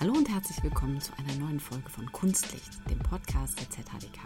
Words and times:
Hallo 0.00 0.12
und 0.12 0.28
herzlich 0.28 0.62
willkommen 0.62 1.00
zu 1.00 1.10
einer 1.18 1.34
neuen 1.44 1.58
Folge 1.58 1.88
von 1.88 2.06
Kunstlicht, 2.12 2.88
dem 2.88 3.00
Podcast 3.00 3.58
der 3.58 3.68
ZHDK. 3.68 4.20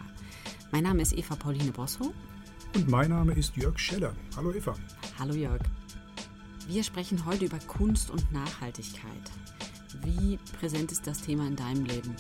Mein 0.71 0.82
Name 0.82 1.00
ist 1.00 1.14
Eva 1.14 1.34
Pauline 1.34 1.72
Bosso. 1.72 2.12
Und 2.75 2.91
mein 2.91 3.09
Name 3.09 3.32
ist 3.32 3.56
Jörg 3.56 3.79
Scheller. 3.79 4.12
Hallo 4.37 4.53
Eva. 4.53 4.75
Hallo 5.18 5.32
Jörg. 5.32 5.62
Wir 6.68 6.85
sprechen 6.85 7.25
heute 7.25 7.46
über 7.46 7.58
Kunst 7.61 8.11
und 8.11 8.30
Nachhaltigkeit. 8.30 9.30
Wie 10.03 10.39
präsent 10.61 10.93
ist 10.93 11.07
das 11.07 11.22
Thema 11.22 11.46
in 11.46 11.57
deinem 11.57 11.86
Leben? 11.86 12.14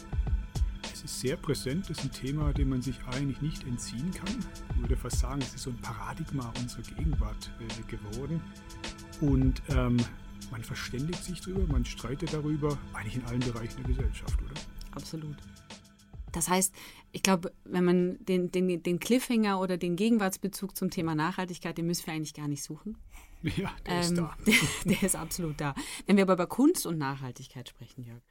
Es 0.90 1.04
ist 1.04 1.20
sehr 1.20 1.36
präsent. 1.36 1.90
Es 1.90 1.98
ist 1.98 2.04
ein 2.04 2.10
Thema, 2.10 2.54
dem 2.54 2.70
man 2.70 2.80
sich 2.80 2.96
eigentlich 3.04 3.42
nicht 3.42 3.66
entziehen 3.66 4.12
kann. 4.12 4.34
Ich 4.76 4.80
würde 4.80 4.96
fast 4.96 5.18
sagen, 5.18 5.42
es 5.42 5.54
ist 5.54 5.64
so 5.64 5.70
ein 5.70 5.78
Paradigma 5.82 6.50
unserer 6.58 6.84
Gegenwart 6.96 7.50
äh, 7.60 7.96
geworden. 7.96 8.40
Und 9.20 9.60
ähm, 9.68 9.98
man 10.50 10.62
verständigt 10.62 11.24
sich 11.24 11.40
darüber, 11.40 11.72
man 11.72 11.84
streitet 11.84 12.32
darüber, 12.32 12.78
eigentlich 12.92 13.16
in 13.16 13.24
allen 13.24 13.40
Bereichen 13.40 13.82
der 13.82 13.94
Gesellschaft, 13.94 14.40
oder? 14.42 14.60
Absolut. 14.92 15.36
Das 16.32 16.48
heißt, 16.48 16.74
ich 17.12 17.22
glaube, 17.22 17.52
wenn 17.64 17.84
man 17.84 18.24
den, 18.24 18.50
den, 18.50 18.82
den 18.82 18.98
Cliffhanger 18.98 19.60
oder 19.60 19.76
den 19.76 19.96
Gegenwartsbezug 19.96 20.76
zum 20.76 20.90
Thema 20.90 21.14
Nachhaltigkeit, 21.14 21.76
den 21.76 21.86
müssen 21.86 22.06
wir 22.06 22.14
eigentlich 22.14 22.34
gar 22.34 22.48
nicht 22.48 22.62
suchen. 22.62 22.96
Ja, 23.56 23.72
der 23.86 23.94
ähm, 23.94 24.00
ist 24.00 24.16
da. 24.16 24.36
Der, 24.46 24.54
der, 24.84 25.02
ist 25.02 25.16
absolut 25.16 25.60
da. 25.60 25.74
Wenn 26.06 26.16
wir 26.16 26.22
aber 26.22 26.34
über 26.34 26.46
Kunst 26.46 26.86
und 26.86 26.96
Nachhaltigkeit 26.96 27.68
sprechen, 27.68 28.04
Jörg, 28.04 28.22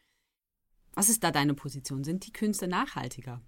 was 0.93 1.09
ist 1.09 1.21
da 1.25 1.31
deine 1.31 1.53
Position? 1.53 2.05
Sind 2.05 2.25
die 2.25 2.31
Künste 2.31 2.66
nachhaltiger? 2.69 3.41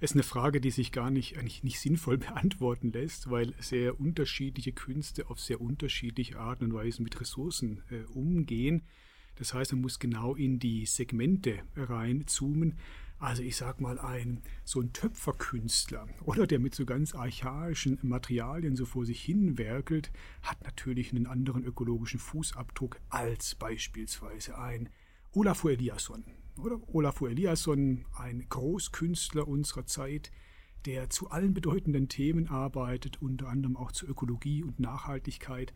Ist 0.00 0.14
eine 0.14 0.22
Frage, 0.22 0.60
die 0.60 0.70
sich 0.70 0.92
gar 0.92 1.10
nicht, 1.10 1.38
eigentlich 1.38 1.62
nicht 1.62 1.80
sinnvoll 1.80 2.18
beantworten 2.18 2.92
lässt, 2.92 3.30
weil 3.30 3.54
sehr 3.58 4.00
unterschiedliche 4.00 4.72
Künste 4.72 5.30
auf 5.30 5.40
sehr 5.40 5.60
unterschiedliche 5.60 6.38
Arten 6.38 6.64
und 6.64 6.74
Weisen 6.74 7.04
mit 7.04 7.20
Ressourcen 7.20 7.82
äh, 7.90 8.04
umgehen. 8.12 8.82
Das 9.36 9.54
heißt, 9.54 9.72
man 9.72 9.82
muss 9.82 9.98
genau 9.98 10.34
in 10.34 10.58
die 10.58 10.86
Segmente 10.86 11.60
reinzoomen. 11.76 12.78
Also 13.18 13.44
ich 13.44 13.54
sag 13.56 13.80
mal, 13.80 14.00
ein 14.00 14.42
so 14.64 14.80
ein 14.80 14.92
Töpferkünstler 14.92 16.08
oder 16.24 16.46
der 16.46 16.58
mit 16.58 16.74
so 16.74 16.84
ganz 16.84 17.14
archaischen 17.14 17.98
Materialien 18.02 18.74
so 18.74 18.84
vor 18.84 19.06
sich 19.06 19.22
hin 19.22 19.58
werkelt, 19.58 20.10
hat 20.42 20.62
natürlich 20.64 21.12
einen 21.12 21.26
anderen 21.26 21.64
ökologischen 21.64 22.18
Fußabdruck 22.18 23.00
als 23.10 23.54
beispielsweise 23.54 24.58
ein 24.58 24.88
Olafur 25.34 25.70
Eliasson 25.70 26.24
oder 26.58 26.78
Olafur 26.94 27.30
Eliasson, 27.30 28.04
ein 28.12 28.46
Großkünstler 28.50 29.48
unserer 29.48 29.86
Zeit, 29.86 30.30
der 30.84 31.08
zu 31.08 31.30
allen 31.30 31.54
bedeutenden 31.54 32.10
Themen 32.10 32.48
arbeitet, 32.48 33.22
unter 33.22 33.48
anderem 33.48 33.78
auch 33.78 33.92
zur 33.92 34.10
Ökologie 34.10 34.62
und 34.62 34.78
Nachhaltigkeit. 34.78 35.72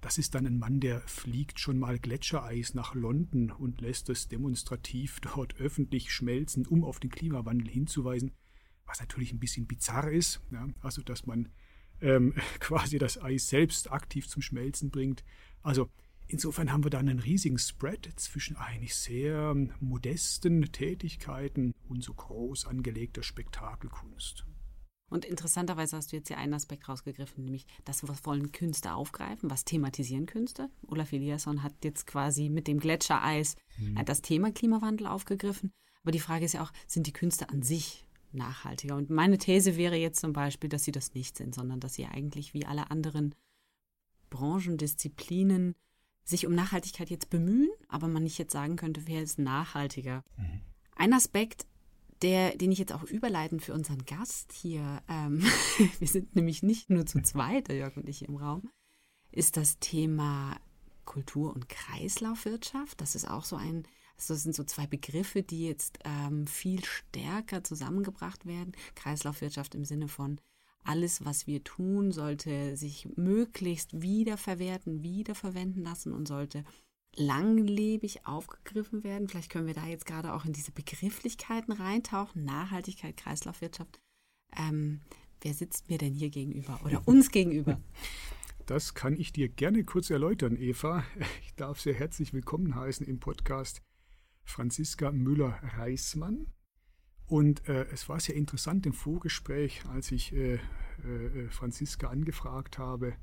Das 0.00 0.18
ist 0.18 0.34
dann 0.34 0.44
ein 0.44 0.58
Mann, 0.58 0.80
der 0.80 1.00
fliegt 1.02 1.60
schon 1.60 1.78
mal 1.78 2.00
Gletschereis 2.00 2.74
nach 2.74 2.96
London 2.96 3.52
und 3.52 3.80
lässt 3.80 4.08
es 4.10 4.26
demonstrativ 4.26 5.20
dort 5.34 5.54
öffentlich 5.60 6.12
schmelzen, 6.12 6.66
um 6.66 6.82
auf 6.82 6.98
den 6.98 7.10
Klimawandel 7.10 7.68
hinzuweisen, 7.68 8.32
was 8.86 8.98
natürlich 8.98 9.32
ein 9.32 9.40
bisschen 9.40 9.68
bizarr 9.68 10.10
ist. 10.10 10.40
Ja, 10.50 10.66
also, 10.80 11.02
dass 11.02 11.26
man 11.26 11.50
ähm, 12.00 12.34
quasi 12.58 12.98
das 12.98 13.22
Eis 13.22 13.46
selbst 13.46 13.92
aktiv 13.92 14.26
zum 14.26 14.42
Schmelzen 14.42 14.90
bringt. 14.90 15.22
Also, 15.62 15.90
Insofern 16.28 16.72
haben 16.72 16.84
wir 16.84 16.90
dann 16.90 17.08
einen 17.08 17.20
riesigen 17.20 17.58
Spread 17.58 18.08
zwischen 18.16 18.56
eigentlich 18.56 18.96
sehr 18.96 19.54
modesten 19.80 20.72
Tätigkeiten 20.72 21.72
und 21.88 22.02
so 22.02 22.14
groß 22.14 22.66
angelegter 22.66 23.22
Spektakelkunst. 23.22 24.44
Und 25.08 25.24
interessanterweise 25.24 25.96
hast 25.96 26.10
du 26.10 26.16
jetzt 26.16 26.28
hier 26.28 26.38
einen 26.38 26.54
Aspekt 26.54 26.88
rausgegriffen, 26.88 27.44
nämlich 27.44 27.66
das, 27.84 28.06
was 28.08 28.26
wollen 28.26 28.50
Künste 28.50 28.92
aufgreifen, 28.92 29.50
was 29.50 29.64
thematisieren 29.64 30.26
Künste. 30.26 30.68
Olaf 30.88 31.12
Eliasson 31.12 31.62
hat 31.62 31.72
jetzt 31.84 32.08
quasi 32.08 32.48
mit 32.48 32.66
dem 32.66 32.80
Gletschereis 32.80 33.54
mhm. 33.78 34.04
das 34.04 34.22
Thema 34.22 34.50
Klimawandel 34.50 35.06
aufgegriffen. 35.06 35.72
Aber 36.02 36.10
die 36.10 36.20
Frage 36.20 36.44
ist 36.44 36.54
ja 36.54 36.62
auch, 36.62 36.72
sind 36.88 37.06
die 37.06 37.12
Künste 37.12 37.50
an 37.50 37.62
sich 37.62 38.04
nachhaltiger? 38.32 38.96
Und 38.96 39.10
meine 39.10 39.38
These 39.38 39.76
wäre 39.76 39.96
jetzt 39.96 40.20
zum 40.20 40.32
Beispiel, 40.32 40.68
dass 40.68 40.82
sie 40.82 40.92
das 40.92 41.14
nicht 41.14 41.36
sind, 41.36 41.54
sondern 41.54 41.78
dass 41.78 41.94
sie 41.94 42.06
eigentlich 42.06 42.52
wie 42.52 42.66
alle 42.66 42.90
anderen 42.90 43.34
Branchen, 44.28 44.76
Disziplinen 44.76 45.76
sich 46.26 46.46
um 46.46 46.54
Nachhaltigkeit 46.54 47.08
jetzt 47.08 47.30
bemühen, 47.30 47.70
aber 47.88 48.08
man 48.08 48.24
nicht 48.24 48.36
jetzt 48.36 48.52
sagen 48.52 48.76
könnte, 48.76 49.06
wer 49.06 49.22
ist 49.22 49.38
nachhaltiger. 49.38 50.22
Mhm. 50.36 50.60
Ein 50.96 51.12
Aspekt, 51.12 51.66
der, 52.22 52.56
den 52.56 52.72
ich 52.72 52.78
jetzt 52.78 52.92
auch 52.92 53.04
überleiten 53.04 53.60
für 53.60 53.72
unseren 53.72 54.04
Gast 54.04 54.52
hier, 54.52 55.02
ähm, 55.08 55.42
wir 55.98 56.08
sind 56.08 56.34
nämlich 56.34 56.62
nicht 56.62 56.90
nur 56.90 57.06
zu 57.06 57.22
zweit, 57.22 57.68
der 57.68 57.76
Jörg 57.76 57.96
und 57.96 58.08
ich 58.08 58.26
im 58.26 58.36
Raum, 58.36 58.68
ist 59.30 59.56
das 59.56 59.78
Thema 59.78 60.56
Kultur- 61.04 61.54
und 61.54 61.68
Kreislaufwirtschaft. 61.68 63.00
Das 63.00 63.14
ist 63.14 63.30
auch 63.30 63.44
so 63.44 63.54
ein, 63.54 63.86
also 64.16 64.34
das 64.34 64.42
sind 64.42 64.54
so 64.54 64.64
zwei 64.64 64.86
Begriffe, 64.86 65.42
die 65.42 65.66
jetzt 65.66 66.00
ähm, 66.04 66.48
viel 66.48 66.84
stärker 66.84 67.62
zusammengebracht 67.62 68.46
werden. 68.46 68.72
Kreislaufwirtschaft 68.96 69.76
im 69.76 69.84
Sinne 69.84 70.08
von 70.08 70.40
alles, 70.86 71.24
was 71.24 71.46
wir 71.46 71.64
tun, 71.64 72.12
sollte 72.12 72.76
sich 72.76 73.08
möglichst 73.16 74.00
wiederverwerten, 74.00 75.02
wiederverwenden 75.02 75.82
lassen 75.82 76.12
und 76.12 76.26
sollte 76.28 76.64
langlebig 77.16 78.26
aufgegriffen 78.26 79.02
werden. 79.02 79.28
Vielleicht 79.28 79.50
können 79.50 79.66
wir 79.66 79.74
da 79.74 79.86
jetzt 79.86 80.06
gerade 80.06 80.32
auch 80.32 80.44
in 80.44 80.52
diese 80.52 80.72
Begrifflichkeiten 80.72 81.72
reintauchen. 81.72 82.44
Nachhaltigkeit, 82.44 83.16
Kreislaufwirtschaft. 83.16 84.00
Ähm, 84.56 85.00
wer 85.40 85.54
sitzt 85.54 85.88
mir 85.88 85.98
denn 85.98 86.14
hier 86.14 86.30
gegenüber 86.30 86.80
oder 86.84 87.02
uns 87.06 87.30
gegenüber? 87.30 87.80
Das 88.66 88.94
kann 88.94 89.16
ich 89.16 89.32
dir 89.32 89.48
gerne 89.48 89.84
kurz 89.84 90.10
erläutern, 90.10 90.56
Eva. 90.56 91.04
Ich 91.42 91.54
darf 91.54 91.80
sehr 91.80 91.94
herzlich 91.94 92.32
willkommen 92.32 92.74
heißen 92.74 93.06
im 93.06 93.20
Podcast 93.20 93.80
Franziska 94.44 95.12
Müller-Reismann. 95.12 96.46
Und 97.28 97.68
äh, 97.68 97.86
es 97.92 98.08
war 98.08 98.20
sehr 98.20 98.36
interessant 98.36 98.86
im 98.86 98.92
Vorgespräch, 98.92 99.82
als 99.92 100.12
ich 100.12 100.32
äh, 100.32 100.54
äh, 100.54 100.60
Franziska 101.50 102.08
angefragt 102.08 102.78
habe, 102.78 103.14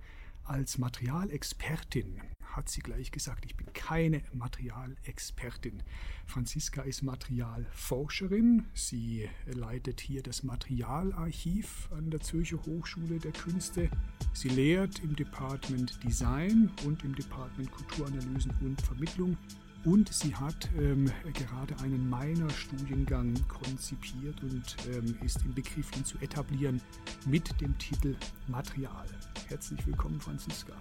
als 0.44 0.78
Materialexpertin 0.78 2.22
hat 2.56 2.70
sie 2.70 2.82
gleich 2.82 3.12
gesagt, 3.12 3.46
ich 3.46 3.56
bin 3.56 3.72
keine 3.74 4.22
Materialexpertin. 4.32 5.82
Franziska 6.26 6.84
ist 6.84 7.02
Materialforscherin. 7.02 8.66
Sie 8.74 9.28
leitet 9.46 10.02
hier 10.02 10.22
das 10.22 10.44
Materialarchiv 10.44 11.90
an 11.92 12.12
der 12.12 12.20
Zürcher 12.20 12.58
Hochschule 12.66 13.20
der 13.20 13.32
Künste. 13.32 13.90
Sie 14.34 14.50
lehrt 14.50 15.00
im 15.00 15.16
Department 15.16 16.04
Design 16.04 16.72
und 16.86 17.04
im 17.04 17.16
Department 17.16 17.72
Kulturanalysen 17.72 18.54
und 18.62 18.82
Vermittlung 18.82 19.38
und 19.86 20.14
sie 20.14 20.34
hat 20.36 20.70
ähm, 20.78 21.12
gerade 21.34 21.78
einen 21.80 22.10
Minor-Studiengang 22.10 23.36
konzipiert 23.48 24.42
und 24.42 24.76
ähm, 24.88 25.18
ist 25.24 25.44
im 25.44 25.54
Begriff, 25.54 25.96
ihn 25.98 26.06
zu 26.06 26.18
etablieren 26.20 26.82
mit 27.26 27.60
dem 27.60 27.78
Titel 27.78 28.16
Material. 28.48 29.06
Herzlich 29.48 29.86
willkommen, 29.86 30.20
Franziska. 30.22 30.74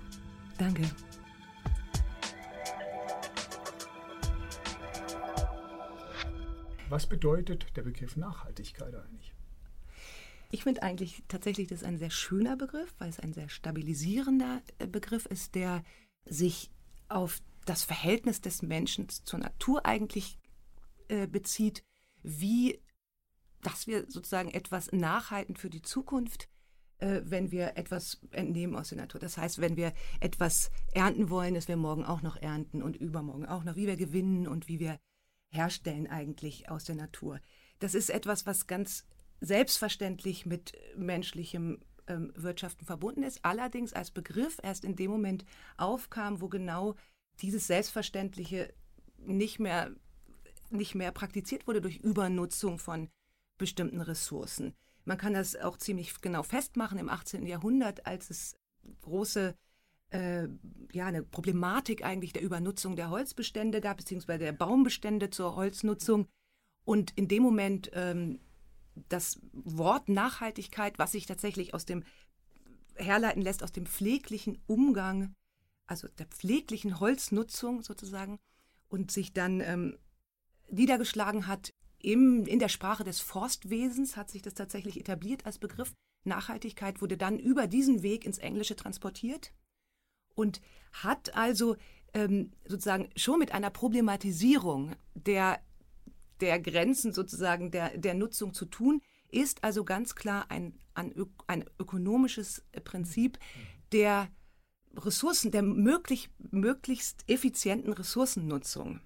Danke. 0.59 0.83
Was 6.89 7.07
bedeutet 7.07 7.67
der 7.75 7.83
Begriff 7.83 8.17
Nachhaltigkeit 8.17 8.95
eigentlich? 8.95 9.33
Ich 10.51 10.65
finde 10.65 10.83
eigentlich 10.83 11.23
tatsächlich, 11.27 11.69
das 11.69 11.81
ist 11.81 11.87
ein 11.87 11.97
sehr 11.97 12.11
schöner 12.11 12.57
Begriff, 12.57 12.95
weil 12.99 13.09
es 13.09 13.19
ein 13.19 13.33
sehr 13.33 13.49
stabilisierender 13.49 14.61
äh, 14.79 14.87
Begriff 14.87 15.25
ist, 15.27 15.55
der 15.55 15.83
sich 16.27 16.71
auf 17.09 17.41
das 17.65 17.85
Verhältnis 17.85 18.41
des 18.41 18.63
Menschen 18.63 19.09
zur 19.09 19.39
Natur 19.39 19.87
eigentlich 19.87 20.39
äh, 21.09 21.27
bezieht, 21.27 21.85
wie 22.23 22.83
dass 23.63 23.87
wir 23.87 24.05
sozusagen 24.09 24.51
etwas 24.51 24.93
nachhalten 24.93 25.57
für 25.57 25.71
die 25.71 25.83
Zukunft, 25.83 26.49
äh, 26.99 27.23
wenn 27.25 27.51
wir 27.51 27.77
etwas 27.77 28.21
entnehmen 28.33 28.77
aus 28.77 28.91
der 28.91 28.99
Natur. 28.99 29.21
Das 29.21 29.39
heißt, 29.39 29.61
wenn 29.61 29.77
wir 29.77 29.93
etwas 30.21 30.71
ernten 30.93 31.31
wollen, 31.31 31.55
dass 31.55 31.69
wir 31.69 31.77
morgen 31.77 32.05
auch 32.05 32.23
noch 32.23 32.37
ernten 32.37 32.83
und 32.83 32.97
übermorgen 32.97 33.47
auch 33.47 33.65
noch, 33.65 33.77
wie 33.77 33.87
wir 33.87 33.97
gewinnen 33.97 34.47
und 34.47 34.69
wie 34.69 34.81
wir 34.81 34.99
herstellen 35.49 36.07
eigentlich 36.07 36.71
aus 36.71 36.85
der 36.85 36.97
Natur. 36.97 37.41
Das 37.79 37.95
ist 37.95 38.11
etwas, 38.11 38.47
was 38.47 38.67
ganz 38.67 39.07
selbstverständlich 39.41 40.47
mit 40.47 40.73
menschlichem 40.97 41.81
ähm, 42.07 42.33
Wirtschaften 42.37 42.85
verbunden 42.85 43.23
ist, 43.23 43.45
allerdings 43.45 43.93
als 43.93 44.11
Begriff 44.11 44.59
erst 44.63 44.85
in 44.85 44.97
dem 44.97 45.11
Moment 45.11 45.45
aufkam, 45.77 46.41
wo 46.41 46.49
genau 46.49 46.95
dieses 47.43 47.67
Selbstverständliche 47.67 48.73
nicht 49.19 49.59
mehr, 49.59 49.91
nicht 50.71 50.95
mehr 50.95 51.13
praktiziert 51.13 51.67
wurde 51.67 51.81
durch 51.81 51.99
Übernutzung 51.99 52.79
von 52.79 53.09
bestimmten 53.59 54.01
Ressourcen. 54.01 54.75
Man 55.05 55.19
kann 55.19 55.35
das 55.35 55.57
auch 55.57 55.77
ziemlich 55.77 56.21
genau 56.21 56.43
festmachen 56.43 56.99
im 56.99 57.09
18. 57.09 57.47
Jahrhundert, 57.47 58.07
als 58.07 58.31
es 58.31 58.57
große 59.03 59.55
äh, 60.11 60.49
ja, 60.93 61.07
eine 61.07 61.23
Problematik 61.23 62.05
eigentlich 62.05 62.33
der 62.33 62.43
Übernutzung 62.43 62.97
der 62.97 63.11
Holzbestände 63.11 63.81
gab, 63.81 63.97
beziehungsweise 63.99 64.45
der 64.45 64.53
Baumbestände 64.53 65.31
zur 65.31 65.57
Holznutzung. 65.57 66.29
Und 66.85 67.13
in 67.17 67.29
dem 67.29 67.43
Moment 67.43 67.91
ähm, 67.95 68.41
das 69.09 69.41
Wort 69.53 70.09
Nachhaltigkeit, 70.09 70.99
was 70.99 71.13
sich 71.13 71.27
tatsächlich 71.27 71.75
aus 71.75 71.87
dem 71.87 72.05
herleiten 72.97 73.43
lässt, 73.43 73.63
aus 73.63 73.73
dem 73.73 73.87
pfleglichen 73.87 74.59
Umgang 74.67 75.35
also 75.87 76.09
der 76.19 76.27
pfleglichen 76.27 77.01
Holznutzung 77.01 77.83
sozusagen 77.83 78.39
und 78.89 79.11
sich 79.11 79.33
dann 79.33 79.61
ähm, 79.61 79.99
niedergeschlagen 80.71 81.47
hat 81.47 81.73
im, 81.99 82.47
in 82.47 82.59
der 82.59 82.69
Sprache 82.69 83.05
des 83.05 83.21
Forstwesens, 83.21 84.17
hat 84.17 84.31
sich 84.31 84.43
das 84.43 84.55
tatsächlich 84.55 84.99
etabliert 84.99 85.47
als 85.47 85.59
Begriff. 85.59 85.93
Nachhaltigkeit 86.25 87.01
wurde 87.01 87.17
dann 87.17 87.39
über 87.39 87.67
diesen 87.67 88.03
Weg 88.03 88.25
ins 88.25 88.39
Englische 88.39 88.77
transportiert 88.77 89.53
und 90.35 90.61
hat 90.93 91.35
also 91.35 91.77
ähm, 92.15 92.53
sozusagen 92.67 93.09
schon 93.17 93.39
mit 93.39 93.53
einer 93.53 93.71
Problematisierung 93.71 94.95
der, 95.15 95.61
der 96.41 96.61
Grenzen 96.61 97.13
sozusagen 97.13 97.71
der, 97.71 97.97
der 97.97 98.15
Nutzung 98.15 98.55
zu 98.55 98.67
tun, 98.67 99.01
ist 99.31 99.65
also 99.65 99.85
ganz 99.85 100.15
klar 100.15 100.51
ein, 100.51 100.79
ein, 100.95 101.15
ein 101.47 101.65
ökonomisches 101.79 102.65
Prinzip 102.85 103.39
der 103.93 104.29
Ressourcen, 104.97 105.51
der 105.51 105.63
möglich, 105.63 106.31
möglichst 106.51 107.25
effizienten 107.29 107.93
Ressourcennutzung. 107.93 109.01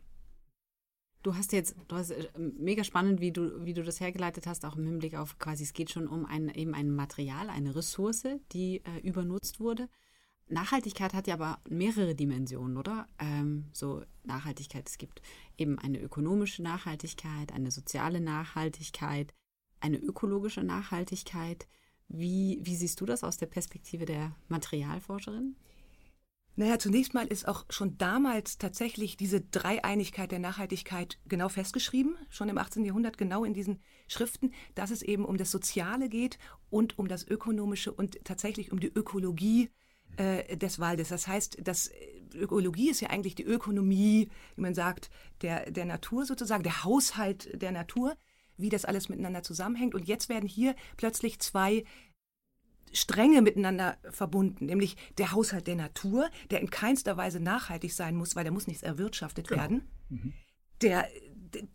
Du 1.23 1.35
hast 1.35 1.53
jetzt, 1.53 1.75
du 1.89 1.97
hast 1.97 2.11
äh, 2.11 2.29
mega 2.39 2.85
spannend, 2.85 3.21
wie 3.21 3.33
du, 3.33 3.65
wie 3.65 3.75
du 3.75 3.83
das 3.83 3.99
hergeleitet 3.99 4.47
hast, 4.47 4.65
auch 4.65 4.77
im 4.77 4.87
Hinblick 4.87 5.17
auf 5.17 5.39
quasi, 5.39 5.65
es 5.65 5.73
geht 5.73 5.91
schon 5.91 6.07
um 6.07 6.25
ein, 6.25 6.49
eben 6.51 6.73
ein 6.73 6.95
Material, 6.95 7.51
eine 7.51 7.75
Ressource, 7.75 8.23
die 8.53 8.77
äh, 8.85 9.01
übernutzt 9.03 9.59
wurde. 9.59 9.89
Nachhaltigkeit 10.49 11.15
hat 11.15 11.27
ja 11.27 11.35
aber 11.35 11.59
mehrere 11.69 12.15
Dimensionen, 12.15 12.77
oder? 12.77 13.09
Ähm, 13.19 13.65
so 13.73 14.05
Nachhaltigkeit, 14.23 14.89
es 14.89 14.99
gibt 14.99 15.21
eben 15.59 15.79
eine 15.81 16.01
ökonomische 16.01 16.63
Nachhaltigkeit, 16.63 17.53
eine 17.53 17.73
soziale 17.73 18.21
Nachhaltigkeit, 18.21 19.35
eine 19.81 19.99
ökologische 19.99 20.63
Nachhaltigkeit. 20.63 21.67
Wie, 22.09 22.61
wie 22.63 22.77
siehst 22.77 23.01
du 23.01 23.07
das 23.07 23.25
aus 23.25 23.37
der 23.37 23.47
Perspektive 23.47 24.05
der 24.05 24.37
Materialforscherin? 24.47 25.57
Naja, 26.59 26.79
zunächst 26.79 27.13
mal 27.13 27.27
ist 27.27 27.47
auch 27.47 27.67
schon 27.69 27.99
damals 27.99 28.57
tatsächlich 28.57 29.19
diese 29.19 29.43
Dreieinigkeit 29.43 30.33
der 30.33 30.39
Nachhaltigkeit 30.39 31.19
genau 31.27 31.51
festgeschrieben, 31.51 32.17
schon 32.31 32.49
im 32.49 32.57
18. 32.57 32.83
Jahrhundert 32.83 33.19
genau 33.19 33.45
in 33.45 33.53
diesen 33.53 33.83
Schriften, 34.09 34.53
dass 34.75 34.91
es 34.91 35.03
eben 35.03 35.27
um 35.27 35.37
das 35.37 35.51
Soziale 35.51 36.09
geht 36.09 36.39
und 36.71 36.99
um 36.99 37.09
das 37.09 37.29
Ökonomische 37.29 37.93
und 37.93 38.25
tatsächlich 38.25 38.73
um 38.73 38.81
die 38.81 38.89
Ökologie 38.89 39.69
äh, 40.17 40.57
des 40.57 40.79
Waldes. 40.81 41.11
Das 41.11 41.29
heißt, 41.29 41.59
das 41.63 41.91
Ökologie 42.33 42.89
ist 42.89 43.03
ja 43.03 43.11
eigentlich 43.11 43.35
die 43.35 43.45
Ökonomie, 43.45 44.31
wie 44.55 44.61
man 44.63 44.75
sagt, 44.75 45.11
der, 45.43 45.71
der 45.71 45.85
Natur 45.85 46.25
sozusagen, 46.25 46.63
der 46.63 46.85
Haushalt 46.85 47.61
der 47.61 47.73
Natur, 47.73 48.17
wie 48.57 48.71
das 48.71 48.87
alles 48.87 49.11
miteinander 49.11 49.43
zusammenhängt. 49.43 49.95
Und 49.95 50.09
jetzt 50.09 50.31
werden 50.31 50.49
hier 50.49 50.75
plötzlich 50.97 51.39
zwei 51.41 51.85
Stränge 52.93 53.43
miteinander 53.43 53.97
verbunden, 54.11 54.67
nämlich 54.67 54.97
der 55.19 55.33
Haushalt 55.33 55.67
der 55.67 55.77
Natur, 55.77 56.31
der 56.51 56.61
in 56.61 56.71
keinster 56.71 57.17
Weise 57.17 57.41
nachhaltig 57.41 57.93
sein 57.93 58.17
muss, 58.17 58.37
weil 58.37 58.45
der 58.45 58.53
muss 58.53 58.67
nichts 58.67 58.83
erwirtschaftet 58.83 59.49
genau. 59.49 59.61
werden. 59.61 59.89
Mhm. 60.09 60.33
Der, 60.83 61.09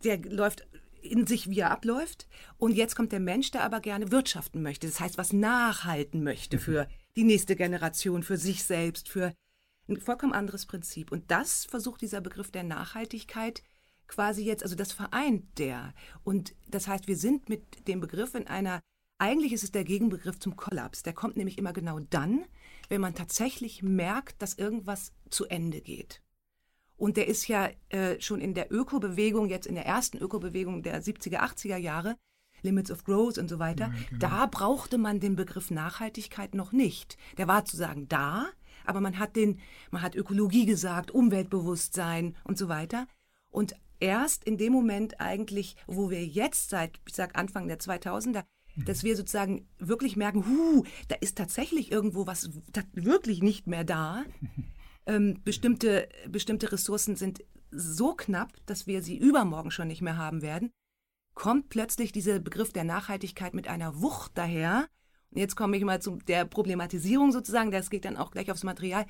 der 0.04 0.18
läuft 0.18 0.66
in 1.02 1.26
sich, 1.26 1.50
wie 1.50 1.60
er 1.60 1.70
abläuft. 1.70 2.28
Und 2.56 2.72
jetzt 2.72 2.94
kommt 2.94 3.12
der 3.12 3.20
Mensch, 3.20 3.50
der 3.50 3.64
aber 3.64 3.80
gerne 3.80 4.12
wirtschaften 4.12 4.62
möchte. 4.62 4.86
Das 4.86 5.00
heißt, 5.00 5.18
was 5.18 5.32
nachhalten 5.32 6.22
möchte 6.22 6.56
mhm. 6.56 6.60
für 6.60 6.88
die 7.16 7.24
nächste 7.24 7.56
Generation, 7.56 8.22
für 8.22 8.36
sich 8.36 8.64
selbst, 8.64 9.08
für 9.08 9.34
ein 9.88 10.00
vollkommen 10.00 10.32
anderes 10.32 10.66
Prinzip. 10.66 11.12
Und 11.12 11.30
das 11.30 11.64
versucht 11.64 12.00
dieser 12.00 12.20
Begriff 12.20 12.50
der 12.50 12.62
Nachhaltigkeit 12.62 13.62
quasi 14.06 14.44
jetzt, 14.44 14.62
also 14.62 14.76
das 14.76 14.92
vereint 14.92 15.58
der. 15.58 15.94
Und 16.22 16.54
das 16.68 16.86
heißt, 16.86 17.08
wir 17.08 17.16
sind 17.16 17.48
mit 17.48 17.88
dem 17.88 18.00
Begriff 18.00 18.34
in 18.34 18.46
einer 18.46 18.80
eigentlich 19.18 19.52
ist 19.52 19.64
es 19.64 19.70
der 19.72 19.84
Gegenbegriff 19.84 20.38
zum 20.38 20.56
Kollaps. 20.56 21.02
Der 21.02 21.12
kommt 21.12 21.36
nämlich 21.36 21.58
immer 21.58 21.72
genau 21.72 22.00
dann, 22.00 22.44
wenn 22.88 23.00
man 23.00 23.14
tatsächlich 23.14 23.82
merkt, 23.82 24.42
dass 24.42 24.54
irgendwas 24.54 25.12
zu 25.30 25.46
Ende 25.46 25.80
geht. 25.80 26.22
Und 26.96 27.16
der 27.16 27.26
ist 27.26 27.48
ja 27.48 27.70
äh, 27.88 28.20
schon 28.20 28.40
in 28.40 28.54
der 28.54 28.72
Ökobewegung, 28.72 29.48
jetzt 29.48 29.66
in 29.66 29.74
der 29.74 29.86
ersten 29.86 30.18
Ökobewegung 30.18 30.82
der 30.82 31.02
70er, 31.02 31.40
80er 31.40 31.76
Jahre, 31.76 32.16
Limits 32.62 32.90
of 32.92 33.04
Growth 33.04 33.38
und 33.38 33.48
so 33.48 33.58
weiter, 33.58 33.86
ja, 33.86 33.94
genau. 34.08 34.18
da 34.20 34.46
brauchte 34.46 34.98
man 34.98 35.20
den 35.20 35.34
Begriff 35.36 35.70
Nachhaltigkeit 35.70 36.54
noch 36.54 36.72
nicht. 36.72 37.16
Der 37.38 37.48
war 37.48 37.64
zu 37.64 37.76
sagen 37.76 38.08
da, 38.08 38.46
aber 38.84 39.00
man 39.00 39.18
hat 39.18 39.36
den, 39.36 39.58
man 39.90 40.02
hat 40.02 40.14
Ökologie 40.14 40.66
gesagt, 40.66 41.10
Umweltbewusstsein 41.10 42.36
und 42.44 42.56
so 42.56 42.68
weiter. 42.68 43.06
Und 43.50 43.74
erst 44.00 44.44
in 44.44 44.58
dem 44.58 44.72
Moment 44.72 45.20
eigentlich, 45.20 45.76
wo 45.86 46.10
wir 46.10 46.24
jetzt 46.24 46.70
seit, 46.70 47.00
ich 47.06 47.14
sag 47.14 47.36
Anfang 47.36 47.68
der 47.68 47.78
2000er 47.78 48.44
dass 48.76 49.04
wir 49.04 49.16
sozusagen 49.16 49.68
wirklich 49.78 50.16
merken, 50.16 50.46
hu, 50.46 50.84
da 51.08 51.16
ist 51.16 51.36
tatsächlich 51.36 51.92
irgendwo 51.92 52.26
was 52.26 52.50
wirklich 52.92 53.42
nicht 53.42 53.66
mehr 53.66 53.84
da. 53.84 54.24
Ähm, 55.04 55.40
bestimmte, 55.42 56.08
bestimmte 56.28 56.70
Ressourcen 56.70 57.16
sind 57.16 57.42
so 57.72 58.14
knapp, 58.14 58.52
dass 58.66 58.86
wir 58.86 59.02
sie 59.02 59.18
übermorgen 59.18 59.72
schon 59.72 59.88
nicht 59.88 60.00
mehr 60.00 60.16
haben 60.16 60.42
werden. 60.42 60.70
Kommt 61.34 61.70
plötzlich 61.70 62.12
dieser 62.12 62.38
Begriff 62.38 62.72
der 62.72 62.84
Nachhaltigkeit 62.84 63.52
mit 63.52 63.66
einer 63.66 64.00
Wucht 64.00 64.30
daher. 64.36 64.86
Und 65.30 65.38
jetzt 65.38 65.56
komme 65.56 65.76
ich 65.76 65.82
mal 65.82 66.00
zu 66.00 66.18
der 66.28 66.44
Problematisierung 66.44 67.32
sozusagen, 67.32 67.72
das 67.72 67.90
geht 67.90 68.04
dann 68.04 68.16
auch 68.16 68.30
gleich 68.30 68.52
aufs 68.52 68.62
Material, 68.62 69.06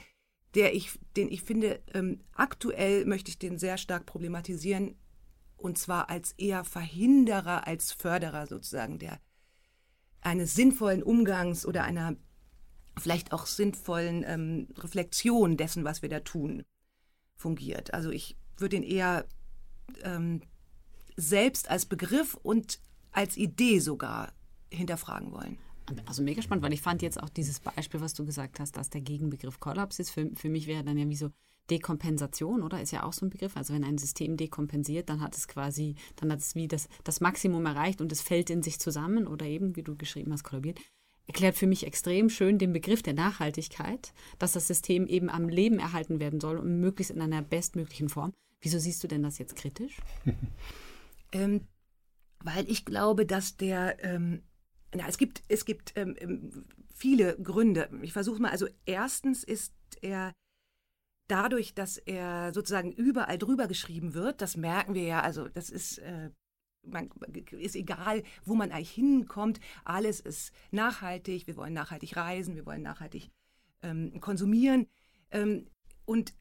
der 0.55 0.75
ich, 0.75 0.99
den 1.17 1.31
ich 1.31 1.43
finde, 1.43 1.83
ähm, 1.93 2.21
aktuell 2.33 3.05
möchte 3.05 3.31
ich 3.31 3.39
den 3.39 3.59
sehr 3.59 3.77
stark 3.77 4.07
problematisieren, 4.07 4.97
und 5.57 5.79
zwar 5.79 6.11
als 6.11 6.33
eher 6.33 6.65
Verhinderer 6.65 7.67
als 7.67 7.93
Förderer 7.93 8.47
sozusagen 8.47 8.99
der 8.99 9.21
eines 10.23 10.55
sinnvollen 10.55 11.03
Umgangs 11.03 11.67
oder 11.67 11.85
einer 11.85 12.17
vielleicht 12.99 13.33
auch 13.33 13.47
sinnvollen 13.47 14.25
ähm, 14.27 14.69
Reflexion 14.79 15.57
dessen, 15.57 15.85
was 15.85 16.03
wir 16.03 16.09
da 16.09 16.21
tun, 16.21 16.65
fungiert. 17.37 17.93
Also 17.95 18.11
ich 18.11 18.37
würde 18.57 18.77
ihn 18.77 18.83
eher 18.83 19.27
ähm, 20.03 20.43
selbst 21.17 21.71
als 21.71 21.87
Begriff 21.87 22.35
und 22.35 22.81
als 23.11 23.37
Idee 23.37 23.79
sogar 23.79 24.33
hinterfragen 24.71 25.33
wollen. 25.33 25.59
Also 26.07 26.23
mega 26.23 26.41
spannend, 26.41 26.65
weil 26.65 26.73
ich 26.73 26.81
fand 26.81 27.03
jetzt 27.03 27.23
auch 27.23 27.29
dieses 27.29 27.61
Beispiel, 27.61 28.01
was 28.01 28.15
du 28.15 28.25
gesagt 28.25 28.61
hast, 28.61 28.77
dass 28.77 28.91
der 28.91 29.01
Gegenbegriff 29.01 29.61
Kollaps 29.61 29.99
ist. 29.99 30.11
Für, 30.11 30.31
für 30.35 30.49
mich 30.49 30.67
wäre 30.67 30.85
dann 30.85 30.97
ja 30.97 31.09
wie 31.09 31.17
so 31.17 31.31
Dekompensation, 31.73 32.63
oder? 32.63 32.83
Ist 32.83 32.93
ja 32.93 33.03
auch 33.03 33.15
so 33.15 33.25
ein 33.25 33.31
Begriff. 33.31 33.57
Also 33.57 33.73
wenn 33.73 33.83
ein 33.83 33.97
System 33.97 34.37
dekompensiert, 34.37 35.09
dann 35.09 35.23
hat 35.23 35.35
es 35.35 35.49
quasi, 35.49 35.95
dann 36.17 36.31
hat 36.31 36.41
es 36.41 36.55
wie 36.55 36.69
das, 36.69 36.89
das 37.03 37.23
Maximum 37.23 37.65
erreicht 37.65 38.03
und 38.03 38.13
es 38.13 38.21
fällt 38.21 38.51
in 38.51 38.63
sich 38.63 38.79
zusammen 38.79 39.27
oder 39.27 39.47
eben, 39.47 39.75
wie 39.75 39.83
du 39.83 39.97
geschrieben 39.97 40.33
hast, 40.33 40.45
kollabiert. 40.45 40.79
Erklärt 41.27 41.57
für 41.57 41.67
mich 41.67 41.87
extrem 41.87 42.29
schön 42.29 42.59
den 42.59 42.75
Begriff 42.75 43.03
der 43.03 43.15
Nachhaltigkeit, 43.15 44.13
dass 44.39 44.53
das 44.53 44.67
System 44.67 45.07
eben 45.07 45.31
am 45.31 45.49
Leben 45.49 45.79
erhalten 45.79 46.21
werden 46.21 46.41
soll 46.41 46.59
und 46.59 46.79
möglichst 46.79 47.13
in 47.13 47.23
einer 47.23 47.41
bestmöglichen 47.41 48.11
Form. 48.11 48.35
Wieso 48.61 48.79
siehst 48.79 49.03
du 49.03 49.09
denn 49.09 49.23
das 49.23 49.39
jetzt 49.39 49.57
kritisch? 49.57 49.97
ähm, 51.33 51.63
weil 52.41 52.69
ich 52.69 52.85
glaube, 52.85 53.25
dass 53.25 53.57
der, 53.57 54.05
ähm, 54.05 54.43
na, 54.95 55.09
es 55.09 55.17
gibt, 55.17 55.43
es 55.49 55.65
gibt 55.65 55.93
ähm, 55.97 56.17
ähm 56.19 56.65
viele 56.95 57.37
Gründe. 57.43 57.89
Ich 58.03 58.13
versuche 58.13 58.41
mal, 58.41 58.51
also 58.51 58.69
erstens 58.85 59.43
ist 59.43 59.73
er 60.03 60.33
dadurch, 61.29 61.75
dass 61.75 61.99
er 61.99 62.53
sozusagen 62.53 62.93
überall 62.93 63.39
drüber 63.39 63.67
geschrieben 63.67 64.15
wird, 64.15 64.41
das 64.41 64.57
merken 64.57 64.95
wir 64.95 65.05
ja, 65.05 65.21
also 65.21 65.49
das 65.49 65.71
ist, 65.71 65.99
äh, 65.99 66.31
man, 66.83 67.11
ist 67.53 67.77
egal, 67.77 68.23
wo 68.45 68.55
man 68.55 68.73
eigentlich 68.73 68.91
hinkommt, 68.91 69.61
alles 69.85 70.21
ist 70.21 70.53
nachhaltig, 70.71 71.47
wir 71.47 71.57
wollen 71.57 71.73
nachhaltig 71.73 72.17
reisen, 72.17 72.57
wir 72.57 72.67
wollen 72.67 72.83
nachhaltig 72.83 73.31
ähm, 73.83 74.21
konsumieren 74.21 74.87
ähm, 75.31 75.67
und 76.05 76.35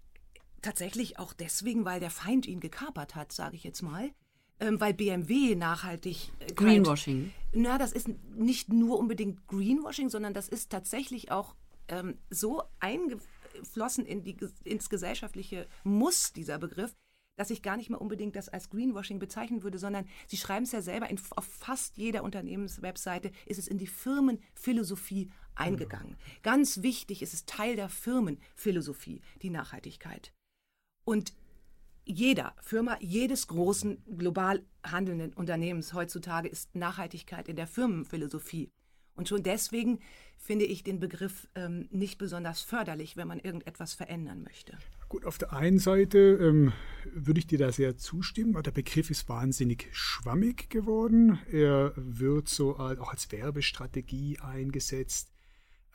tatsächlich 0.62 1.20
auch 1.20 1.34
deswegen, 1.34 1.86
weil 1.86 2.00
der 2.00 2.12
Feind 2.12 2.48
ihn 2.48 2.60
gekapert 2.60 3.16
hat, 3.16 3.32
sage 3.32 3.56
ich 3.56 3.64
jetzt 3.64 3.82
mal. 3.82 4.12
Ähm, 4.60 4.80
weil 4.80 4.94
BMW 4.94 5.56
nachhaltig. 5.56 6.32
Äh, 6.38 6.54
Greenwashing. 6.54 7.34
Na, 7.52 7.80
das 7.80 7.94
ist 7.94 8.08
nicht 8.36 8.70
nur 8.70 9.00
unbedingt 9.00 9.48
Greenwashing, 9.48 10.10
sondern 10.10 10.36
das 10.36 10.48
ist 10.48 10.70
tatsächlich 10.70 11.32
auch 11.32 11.56
ähm, 11.88 12.20
so 12.30 12.62
eingeführt 12.80 13.28
eingeflossen 13.62 14.06
in 14.06 14.24
die, 14.24 14.38
ins 14.64 14.90
gesellschaftliche 14.90 15.68
Muss 15.84 16.34
dieser 16.34 16.58
Begriff, 16.58 16.96
dass 17.38 17.50
ich 17.50 17.62
gar 17.62 17.78
nicht 17.78 17.90
mehr 17.90 18.02
unbedingt 18.02 18.36
das 18.36 18.50
als 18.50 18.70
Greenwashing 18.70 19.20
bezeichnen 19.20 19.64
würde, 19.64 19.80
sondern 19.80 20.08
Sie 20.28 20.38
schreiben 20.38 20.66
es 20.66 20.74
ja 20.74 20.82
selber, 20.82 21.10
in, 21.10 21.20
auf 21.36 21.46
fast 21.46 21.98
jeder 21.98 22.24
Unternehmenswebseite 22.24 23.32
ist 23.46 23.58
es 23.58 23.68
in 23.68 23.78
die 23.78 23.88
Firmenphilosophie 23.88 25.32
eingegangen. 25.56 26.18
Ganz 26.44 26.82
wichtig 26.82 27.22
ist 27.22 27.34
es 27.34 27.46
Teil 27.46 27.76
der 27.76 27.90
Firmenphilosophie, 27.90 29.22
die 29.42 29.50
Nachhaltigkeit. 29.50 30.34
Und 31.06 31.34
jeder 32.04 32.56
Firma, 32.62 32.98
jedes 33.00 33.48
großen 33.48 34.04
global 34.18 34.66
handelnden 34.84 35.34
Unternehmens 35.34 35.94
heutzutage 35.94 36.50
ist 36.50 36.76
Nachhaltigkeit 36.76 37.48
in 37.48 37.56
der 37.56 37.68
Firmenphilosophie. 37.68 38.72
Und 39.22 39.28
schon 39.28 39.44
deswegen 39.44 40.00
finde 40.36 40.66
ich 40.66 40.84
den 40.84 41.00
Begriff 41.00 41.48
ähm, 41.54 41.88
nicht 41.92 42.18
besonders 42.18 42.62
förderlich, 42.62 43.18
wenn 43.18 43.28
man 43.28 43.40
irgendetwas 43.40 43.94
verändern 43.94 44.42
möchte. 44.42 44.76
Gut, 45.10 45.26
auf 45.26 45.38
der 45.38 45.54
einen 45.54 45.78
Seite 45.78 46.18
ähm, 46.18 46.74
würde 47.14 47.40
ich 47.40 47.46
dir 47.46 47.60
da 47.60 47.72
sehr 47.72 47.98
zustimmen, 47.98 48.56
aber 48.56 48.64
der 48.64 48.72
Begriff 48.72 49.12
ist 49.12 49.30
wahnsinnig 49.30 49.90
schwammig 49.92 50.72
geworden. 50.72 51.38
Er 51.52 51.94
wird 51.96 52.50
so 52.50 52.78
auch 52.78 53.12
als 53.12 53.32
Werbestrategie 53.32 54.40
eingesetzt. 54.40 55.32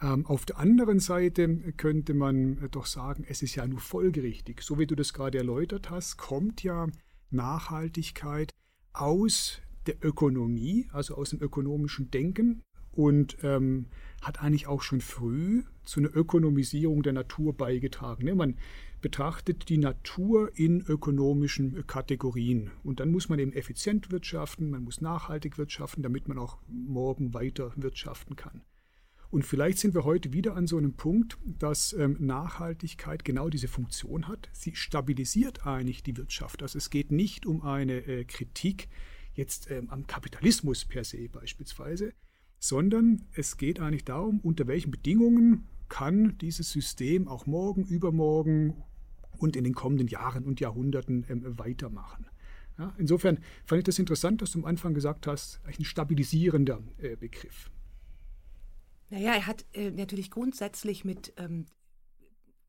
Ähm, 0.00 0.25
auf 0.25 0.47
der 0.47 0.61
anderen 0.61 1.00
Seite 1.00 1.49
könnte 1.76 2.14
man 2.14 2.68
doch 2.71 2.87
sagen, 2.87 3.26
es 3.28 3.42
ist 3.42 3.56
ja 3.56 3.66
nur 3.66 3.80
folgerichtig. 3.80 4.62
So 4.62 4.78
wie 4.78 4.87
du 4.87 4.95
das 4.95 5.12
gerade 5.12 5.38
erläutert 5.38 5.90
hast, 5.90 6.16
kommt 6.16 6.62
ja 6.62 6.87
Nachhaltigkeit 7.30 8.54
aus 8.92 9.61
der 9.88 9.97
Ökonomie, 10.04 10.88
also 10.92 11.16
aus 11.16 11.30
dem 11.30 11.40
ökonomischen 11.40 12.12
Denken 12.12 12.62
und 12.97 13.37
ähm, 13.43 13.87
hat 14.23 14.43
eigentlich 14.43 14.67
auch 14.67 14.83
schon 14.83 15.00
früh 15.00 15.62
zu 15.85 16.00
einer 16.00 16.15
Ökonomisierung 16.15 17.03
der 17.03 17.12
Natur 17.12 17.57
beigetragen. 17.57 18.25
Ne? 18.25 18.35
Man 18.35 18.57
betrachtet 19.00 19.69
die 19.69 19.79
Natur 19.79 20.50
in 20.55 20.81
ökonomischen 20.81 21.87
Kategorien 21.87 22.71
und 22.83 22.99
dann 23.00 23.12
muss 23.12 23.29
man 23.29 23.38
eben 23.38 23.53
effizient 23.53 24.11
wirtschaften, 24.11 24.71
man 24.71 24.83
muss 24.83 25.00
nachhaltig 25.00 25.59
wirtschaften, 25.59 26.03
damit 26.03 26.29
man 26.29 26.38
auch 26.38 26.59
morgen 26.67 27.35
weiter 27.35 27.73
wirtschaften 27.76 28.37
kann. 28.37 28.62
Und 29.29 29.45
vielleicht 29.45 29.79
sind 29.79 29.95
wir 29.95 30.05
heute 30.05 30.33
wieder 30.33 30.55
an 30.57 30.67
so 30.67 30.79
einem 30.79 30.95
Punkt, 30.95 31.37
dass 31.45 31.93
ähm, 31.93 32.17
Nachhaltigkeit 32.21 33.25
genau 33.25 33.49
diese 33.49 33.69
Funktion 33.69 34.29
hat. 34.29 34.49
Sie 34.53 34.75
stabilisiert 34.75 35.67
eigentlich 35.67 36.03
die 36.03 36.17
Wirtschaft. 36.17 36.62
Also 36.62 36.79
es 36.79 36.91
geht 36.91 37.11
nicht 37.12 37.45
um 37.45 37.62
eine 37.62 38.07
äh, 38.07 38.25
Kritik 38.25 38.88
jetzt 39.35 39.71
ähm, 39.71 39.91
am 39.91 40.07
Kapitalismus 40.07 40.85
per 40.85 41.05
se 41.05 41.29
beispielsweise, 41.29 42.12
sondern 42.58 43.25
es 43.32 43.56
geht 43.56 43.80
eigentlich 43.80 44.04
darum, 44.04 44.40
unter 44.40 44.66
welchen 44.66 44.90
Bedingungen 44.90 45.66
kann 45.88 46.36
dieses 46.38 46.70
System 46.70 47.28
auch 47.28 47.46
morgen, 47.46 47.84
übermorgen 47.84 48.82
und 49.38 49.56
in 49.56 49.64
den 49.64 49.75
kommenden 49.75 50.08
Jahren 50.08 50.44
und 50.44 50.60
Jahrhunderten 50.60 51.25
ähm, 51.28 51.58
weitermachen. 51.58 52.26
Ja, 52.78 52.94
insofern 52.98 53.38
fand 53.64 53.80
ich 53.80 53.84
das 53.84 53.98
interessant, 53.98 54.42
dass 54.42 54.52
du 54.52 54.58
am 54.58 54.64
Anfang 54.64 54.94
gesagt 54.94 55.26
hast, 55.26 55.60
ein 55.64 55.84
stabilisierender 55.84 56.82
äh, 56.98 57.16
Begriff. 57.16 57.70
Naja, 59.08 59.34
er 59.34 59.46
hat 59.46 59.64
äh, 59.72 59.90
natürlich 59.90 60.30
grundsätzlich 60.30 61.04
mit, 61.04 61.32
ähm, 61.36 61.66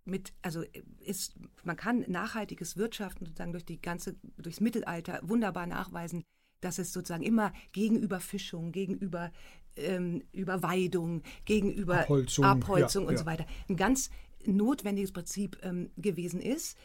mit, 0.05 0.33
also 0.41 0.61
äh, 0.61 0.83
ist, 0.99 1.35
man 1.63 1.75
kann 1.75 2.05
nachhaltiges 2.07 2.77
Wirtschaften 2.77 3.25
sozusagen 3.25 3.51
durch 3.51 3.65
die 3.65 3.81
ganze, 3.81 4.15
durchs 4.37 4.61
Mittelalter 4.61 5.19
wunderbar 5.23 5.65
nachweisen, 5.67 6.23
dass 6.61 6.79
es 6.79 6.93
sozusagen 6.93 7.23
immer 7.23 7.51
gegenüber 7.71 8.19
Fischung, 8.19 8.71
gegenüber 8.71 9.31
ähm, 9.77 10.23
Überweidung, 10.31 11.23
gegenüber 11.45 12.01
Abholzung, 12.01 12.45
Abholzung 12.45 13.03
ja, 13.03 13.09
und 13.09 13.13
ja. 13.15 13.19
so 13.19 13.25
weiter 13.25 13.45
ein 13.69 13.75
ganz 13.75 14.09
notwendiges 14.45 15.11
Prinzip 15.11 15.57
ähm, 15.63 15.89
gewesen 15.97 16.41
ist. 16.41 16.77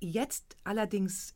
Jetzt 0.00 0.56
allerdings 0.64 1.34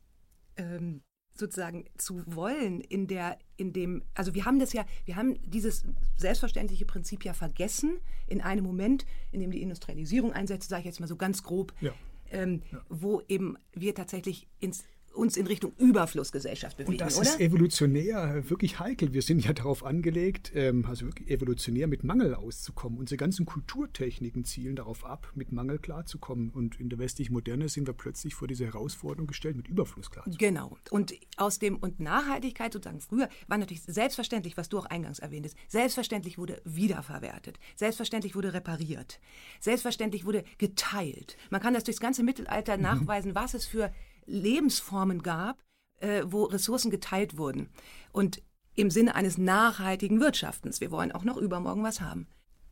ähm, 0.57 1.03
sozusagen 1.35 1.87
zu 1.97 2.23
wollen 2.27 2.81
in 2.81 3.07
der 3.07 3.39
in 3.57 3.73
dem 3.73 4.03
also 4.15 4.35
wir 4.35 4.45
haben 4.45 4.59
das 4.59 4.73
ja 4.73 4.85
wir 5.07 5.17
haben 5.17 5.39
dieses 5.43 5.85
selbstverständliche 6.17 6.85
Prinzip 6.85 7.25
ja 7.25 7.33
vergessen 7.33 7.99
in 8.27 8.41
einem 8.41 8.65
Moment 8.65 9.07
in 9.31 9.41
dem 9.41 9.51
die 9.51 9.63
Industrialisierung 9.63 10.33
einsetzt 10.33 10.69
sage 10.69 10.81
ich 10.81 10.87
jetzt 10.87 11.01
mal 11.01 11.07
so 11.07 11.17
ganz 11.17 11.43
grob 11.43 11.73
ja. 11.81 11.93
Ähm, 12.31 12.63
ja. 12.71 12.83
wo 12.89 13.23
eben 13.29 13.57
wir 13.73 13.95
tatsächlich 13.95 14.47
ins 14.59 14.85
uns 15.15 15.37
in 15.37 15.47
Richtung 15.47 15.73
Überflussgesellschaft 15.79 16.77
bewegen, 16.77 16.93
Und 16.93 17.01
das 17.01 17.19
oder? 17.19 17.29
ist 17.29 17.41
evolutionär 17.41 18.49
wirklich 18.49 18.79
heikel. 18.81 19.13
Wir 19.13 19.23
sind 19.23 19.45
ja 19.45 19.53
darauf 19.53 19.85
angelegt, 19.85 20.53
ähm, 20.55 20.87
also 20.87 21.07
wirklich 21.07 21.31
evolutionär 21.31 21.87
mit 21.87 22.05
Mangel 22.05 22.35
auszukommen. 22.35 22.99
Unsere 22.99 23.17
ganzen 23.17 23.47
Kulturtechniken 23.47 24.45
zielen 24.45 24.77
darauf 24.77 25.05
ab, 25.05 25.31
mit 25.35 25.53
Mangel 25.53 25.79
klarzukommen. 25.79 26.51
Und 26.51 26.81
in 26.81 26.89
der 26.89 26.99
westlichen 26.99 27.33
Moderne 27.33 27.69
sind 27.69 27.87
wir 27.87 27.95
plötzlich 27.95 28.35
vor 28.35 28.49
diese 28.49 28.65
Herausforderung 28.65 29.27
gestellt, 29.27 29.57
mit 29.57 29.69
Überfluss 29.69 30.11
klarzukommen. 30.11 30.39
Genau. 30.39 30.77
Und 30.91 31.15
aus 31.37 31.59
dem 31.59 31.77
und 31.77 32.01
Nachhaltigkeit 32.01 32.73
sozusagen 32.73 33.01
früher 33.01 33.29
war 33.49 33.59
natürlich 33.59 33.83
selbstverständlich, 33.83 34.57
was 34.57 34.69
du 34.69 34.79
auch 34.79 34.87
eingangs 34.87 35.19
erwähntest, 35.19 35.57
selbstverständlich 35.69 36.39
wurde 36.39 36.61
wiederverwertet, 36.65 37.59
selbstverständlich 37.77 38.35
wurde 38.35 38.55
repariert, 38.55 39.21
selbstverständlich 39.61 40.25
wurde 40.25 40.45
geteilt. 40.59 41.37
Man 41.51 41.61
kann 41.61 41.75
das 41.75 41.85
durchs 41.85 42.01
ganze 42.01 42.23
Mittelalter 42.23 42.77
mhm. 42.77 42.83
nachweisen, 42.83 43.35
was 43.35 43.55
es 43.55 43.67
für 43.67 43.93
Lebensformen 44.27 45.23
gab, 45.23 45.63
äh, 46.01 46.23
wo 46.27 46.45
Ressourcen 46.45 46.91
geteilt 46.91 47.37
wurden. 47.37 47.69
Und 48.13 48.43
im 48.75 48.91
Sinne 48.91 49.15
eines 49.15 49.39
nachhaltigen 49.39 50.21
Wirtschaftens. 50.21 50.81
Wir 50.81 50.91
wollen 50.91 51.13
auch 51.13 51.25
noch 51.25 51.37
übermorgen 51.37 51.83
was 51.83 52.01
haben. 52.01 52.27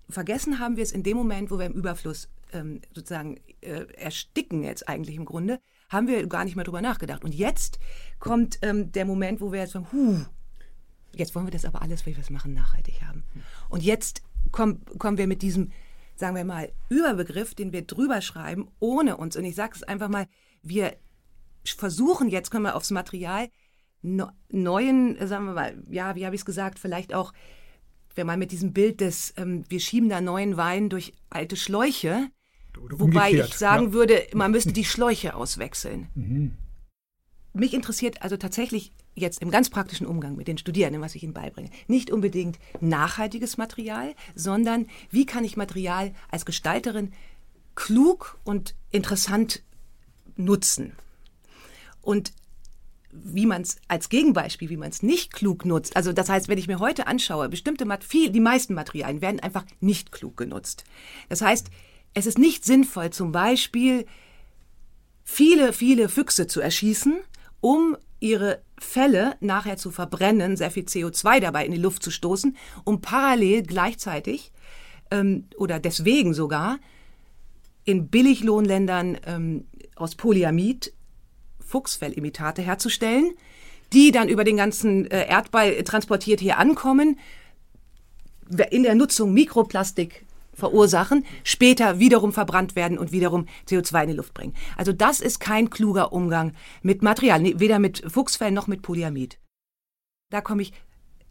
Vergessen 0.08 0.58
haben 0.58 0.76
wir 0.76 0.82
es 0.82 0.92
in 0.92 1.02
dem 1.02 1.16
Moment, 1.16 1.50
wo 1.50 1.58
wir 1.58 1.66
im 1.66 1.72
Überfluss 1.72 2.28
ähm, 2.52 2.80
sozusagen 2.94 3.38
äh, 3.60 3.84
ersticken 3.94 4.62
jetzt 4.62 4.88
eigentlich 4.88 5.16
im 5.16 5.24
Grunde, 5.24 5.60
haben 5.88 6.08
wir 6.08 6.26
gar 6.26 6.44
nicht 6.44 6.56
mehr 6.56 6.64
drüber 6.64 6.80
nachgedacht. 6.80 7.24
Und 7.24 7.34
jetzt 7.34 7.78
kommt 8.18 8.58
ähm, 8.62 8.92
der 8.92 9.04
Moment, 9.04 9.40
wo 9.40 9.52
wir 9.52 9.60
jetzt 9.60 9.72
sagen, 9.72 9.86
huh, 9.92 10.24
jetzt 11.14 11.34
wollen 11.34 11.46
wir 11.46 11.52
das 11.52 11.64
aber 11.64 11.82
alles, 11.82 12.06
wie 12.06 12.16
wir 12.16 12.22
es 12.22 12.30
machen, 12.30 12.54
nachhaltig 12.54 13.02
haben. 13.02 13.24
Und 13.68 13.82
jetzt 13.82 14.22
komm, 14.50 14.84
kommen 14.98 15.18
wir 15.18 15.26
mit 15.26 15.42
diesem, 15.42 15.70
sagen 16.16 16.36
wir 16.36 16.44
mal, 16.44 16.72
Überbegriff, 16.88 17.54
den 17.54 17.72
wir 17.72 17.82
drüber 17.82 18.20
schreiben, 18.20 18.68
ohne 18.80 19.16
uns, 19.16 19.36
und 19.36 19.44
ich 19.44 19.54
sage 19.54 19.72
es 19.76 19.82
einfach 19.82 20.08
mal, 20.08 20.26
wir 20.62 20.96
versuchen, 21.64 22.28
jetzt 22.28 22.50
können 22.50 22.64
wir 22.64 22.76
aufs 22.76 22.90
Material, 22.90 23.48
neuen, 24.02 25.26
sagen 25.26 25.46
wir 25.46 25.52
mal, 25.52 25.82
ja, 25.90 26.16
wie 26.16 26.24
habe 26.24 26.34
ich 26.34 26.40
es 26.40 26.46
gesagt, 26.46 26.78
vielleicht 26.78 27.14
auch, 27.14 27.32
wenn 28.14 28.26
man 28.26 28.38
mit 28.38 28.50
diesem 28.52 28.72
Bild 28.72 29.00
des, 29.00 29.34
ähm, 29.36 29.64
wir 29.68 29.80
schieben 29.80 30.08
da 30.08 30.20
neuen 30.20 30.56
Wein 30.56 30.88
durch 30.88 31.12
alte 31.28 31.56
Schläuche, 31.56 32.28
wobei 32.74 33.32
ich 33.32 33.54
sagen 33.54 33.86
ja. 33.86 33.92
würde, 33.92 34.26
man 34.34 34.50
müsste 34.50 34.72
die 34.72 34.84
Schläuche 34.84 35.34
auswechseln. 35.34 36.08
Mhm. 36.14 36.56
Mich 37.52 37.74
interessiert 37.74 38.22
also 38.22 38.36
tatsächlich 38.36 38.92
jetzt 39.14 39.42
im 39.42 39.50
ganz 39.50 39.70
praktischen 39.70 40.06
Umgang 40.06 40.36
mit 40.36 40.48
den 40.48 40.56
Studierenden, 40.56 41.02
was 41.02 41.14
ich 41.14 41.22
ihnen 41.24 41.34
beibringe, 41.34 41.70
nicht 41.88 42.10
unbedingt 42.10 42.58
nachhaltiges 42.80 43.56
Material, 43.58 44.14
sondern 44.34 44.86
wie 45.10 45.26
kann 45.26 45.44
ich 45.44 45.56
Material 45.56 46.12
als 46.30 46.46
Gestalterin 46.46 47.12
klug 47.74 48.38
und 48.44 48.74
interessant 48.90 49.62
nutzen. 50.36 50.92
Und 52.02 52.32
wie 53.12 53.46
man 53.46 53.62
es 53.62 53.76
als 53.88 54.08
Gegenbeispiel, 54.08 54.70
wie 54.70 54.76
man 54.76 54.90
es 54.90 55.02
nicht 55.02 55.32
klug 55.32 55.64
nutzt. 55.64 55.96
Also 55.96 56.12
das 56.12 56.28
heißt, 56.28 56.48
wenn 56.48 56.58
ich 56.58 56.68
mir 56.68 56.78
heute 56.78 57.06
anschaue, 57.06 57.48
bestimmte 57.48 57.86
viel, 58.00 58.30
die 58.30 58.40
meisten 58.40 58.74
Materialien 58.74 59.20
werden 59.20 59.40
einfach 59.40 59.64
nicht 59.80 60.12
klug 60.12 60.36
genutzt. 60.36 60.84
Das 61.28 61.42
heißt, 61.42 61.70
es 62.14 62.26
ist 62.26 62.38
nicht 62.38 62.64
sinnvoll, 62.64 63.10
zum 63.10 63.32
Beispiel 63.32 64.06
viele, 65.24 65.72
viele 65.72 66.08
Füchse 66.08 66.46
zu 66.46 66.60
erschießen, 66.60 67.20
um 67.60 67.96
ihre 68.20 68.62
Felle 68.78 69.36
nachher 69.40 69.76
zu 69.76 69.90
verbrennen, 69.90 70.56
sehr 70.56 70.70
viel 70.70 70.84
CO2 70.84 71.40
dabei 71.40 71.64
in 71.66 71.72
die 71.72 71.78
Luft 71.78 72.02
zu 72.02 72.10
stoßen, 72.10 72.56
um 72.84 73.00
parallel 73.00 73.62
gleichzeitig 73.62 74.52
ähm, 75.10 75.46
oder 75.56 75.80
deswegen 75.80 76.34
sogar 76.34 76.78
in 77.84 78.08
Billiglohnländern 78.08 79.18
ähm, 79.26 79.66
aus 79.96 80.14
Polyamid 80.14 80.92
Fuchsfellimitate 81.70 82.62
herzustellen, 82.62 83.32
die 83.92 84.10
dann 84.10 84.28
über 84.28 84.44
den 84.44 84.56
ganzen 84.56 85.10
äh, 85.10 85.26
Erdball 85.26 85.82
transportiert 85.84 86.40
hier 86.40 86.58
ankommen, 86.58 87.18
in 88.70 88.82
der 88.82 88.96
Nutzung 88.96 89.32
Mikroplastik 89.32 90.26
verursachen, 90.52 91.24
später 91.44 92.00
wiederum 92.00 92.32
verbrannt 92.32 92.74
werden 92.74 92.98
und 92.98 93.12
wiederum 93.12 93.46
CO2 93.68 94.02
in 94.02 94.08
die 94.10 94.16
Luft 94.16 94.34
bringen. 94.34 94.54
Also 94.76 94.92
das 94.92 95.20
ist 95.20 95.38
kein 95.38 95.70
kluger 95.70 96.12
Umgang 96.12 96.52
mit 96.82 97.02
Material, 97.02 97.42
weder 97.60 97.78
mit 97.78 98.02
Fuchsfell 98.06 98.50
noch 98.50 98.66
mit 98.66 98.82
Polyamid. 98.82 99.38
Da 100.30 100.40
komme 100.40 100.62
ich 100.62 100.72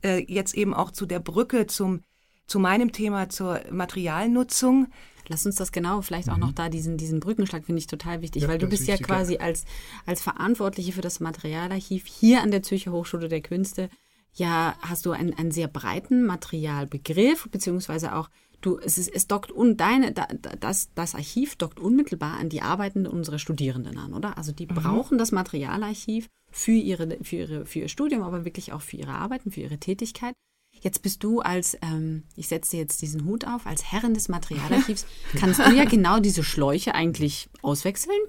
äh, 0.03 0.23
jetzt 0.27 0.55
eben 0.55 0.73
auch 0.73 0.91
zu 0.91 1.05
der 1.05 1.19
Brücke 1.19 1.67
zum, 1.67 2.01
zu 2.47 2.59
meinem 2.59 2.93
Thema 2.93 3.29
zur 3.29 3.61
Materialnutzung. 3.69 4.87
Lass 5.29 5.45
uns 5.45 5.55
das 5.55 5.71
genau, 5.71 6.01
vielleicht 6.01 6.27
mhm. 6.27 6.33
auch 6.33 6.37
noch 6.37 6.49
mhm. 6.49 6.55
da, 6.55 6.69
diesen, 6.69 6.97
diesen 6.97 7.19
Brückenschlag 7.19 7.65
finde 7.65 7.79
ich 7.79 7.87
total 7.87 8.21
wichtig, 8.21 8.43
ja, 8.43 8.47
weil 8.47 8.57
du 8.57 8.67
bist 8.67 8.87
ja 8.87 8.97
quasi 8.97 9.37
als, 9.37 9.65
als 10.05 10.21
Verantwortliche 10.21 10.91
für 10.91 11.01
das 11.01 11.19
Materialarchiv 11.19 12.05
hier 12.05 12.41
an 12.41 12.51
der 12.51 12.63
Zürcher 12.63 12.91
Hochschule 12.91 13.29
der 13.29 13.41
Künste, 13.41 13.89
ja, 14.33 14.75
hast 14.81 15.05
du 15.05 15.11
einen, 15.11 15.33
einen 15.33 15.51
sehr 15.51 15.67
breiten 15.67 16.25
Materialbegriff, 16.25 17.49
beziehungsweise 17.49 18.15
auch 18.15 18.29
du, 18.61 18.77
es, 18.79 18.97
ist, 18.97 19.09
es 19.13 19.27
dockt 19.27 19.51
un, 19.51 19.77
deine, 19.77 20.13
das, 20.13 20.89
das 20.93 21.15
Archiv 21.15 21.55
dockt 21.55 21.79
unmittelbar 21.79 22.37
an 22.37 22.49
die 22.49 22.61
Arbeiten 22.61 23.07
unserer 23.07 23.39
Studierenden 23.39 23.97
an, 23.97 24.13
oder? 24.13 24.37
Also 24.37 24.51
die 24.51 24.65
mhm. 24.65 24.75
brauchen 24.75 25.17
das 25.17 25.31
Materialarchiv 25.31 26.27
für 26.51 26.71
ihre, 26.71 27.17
für 27.23 27.35
ihre, 27.35 27.65
für 27.65 27.79
ihr 27.79 27.89
Studium, 27.89 28.23
aber 28.23 28.45
wirklich 28.45 28.73
auch 28.73 28.81
für 28.81 28.97
ihre 28.97 29.13
Arbeiten, 29.13 29.51
für 29.51 29.61
ihre 29.61 29.77
Tätigkeit. 29.77 30.33
Jetzt 30.81 31.01
bist 31.01 31.23
du 31.23 31.41
als, 31.41 31.77
ähm, 31.81 32.23
ich 32.35 32.47
setze 32.47 32.71
dir 32.71 32.79
jetzt 32.79 33.01
diesen 33.01 33.25
Hut 33.25 33.45
auf, 33.45 33.65
als 33.65 33.91
Herrin 33.91 34.13
des 34.13 34.29
Materialarchivs, 34.29 35.05
kannst 35.35 35.59
du 35.59 35.71
ja 35.71 35.85
genau 35.89 36.19
diese 36.19 36.43
Schläuche 36.43 36.95
eigentlich 36.95 37.49
auswechseln. 37.61 38.19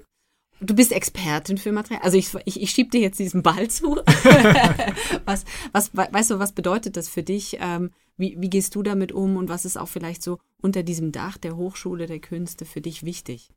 Du 0.63 0.75
bist 0.75 0.91
Expertin 0.91 1.57
für 1.57 1.71
Material. 1.71 2.03
Also 2.03 2.17
ich, 2.17 2.35
ich, 2.45 2.61
ich 2.61 2.69
schieb 2.69 2.91
dir 2.91 3.01
jetzt 3.01 3.17
diesen 3.17 3.41
Ball 3.41 3.67
zu. 3.69 3.95
was, 5.25 5.43
was, 5.71 5.89
weißt 5.93 6.31
du, 6.31 6.39
was 6.39 6.51
bedeutet 6.51 6.97
das 6.97 7.09
für 7.09 7.23
dich? 7.23 7.57
Ähm, 7.59 7.89
wie, 8.15 8.35
wie 8.39 8.49
gehst 8.49 8.75
du 8.75 8.83
damit 8.83 9.11
um 9.11 9.37
und 9.37 9.49
was 9.49 9.65
ist 9.65 9.77
auch 9.77 9.87
vielleicht 9.87 10.21
so 10.21 10.37
unter 10.61 10.83
diesem 10.83 11.11
Dach 11.11 11.39
der 11.39 11.57
Hochschule 11.57 12.05
der 12.05 12.19
Künste 12.19 12.65
für 12.65 12.79
dich 12.79 13.03
wichtig? 13.03 13.49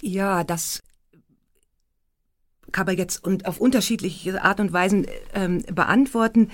Ja, 0.00 0.44
das 0.44 0.82
kann 2.70 2.86
man 2.86 2.96
jetzt 2.96 3.24
und 3.24 3.46
auf 3.46 3.60
unterschiedliche 3.60 4.42
Art 4.42 4.60
und 4.60 4.72
Weisen 4.72 5.06
ähm, 5.34 5.62
beantworten. 5.72 6.50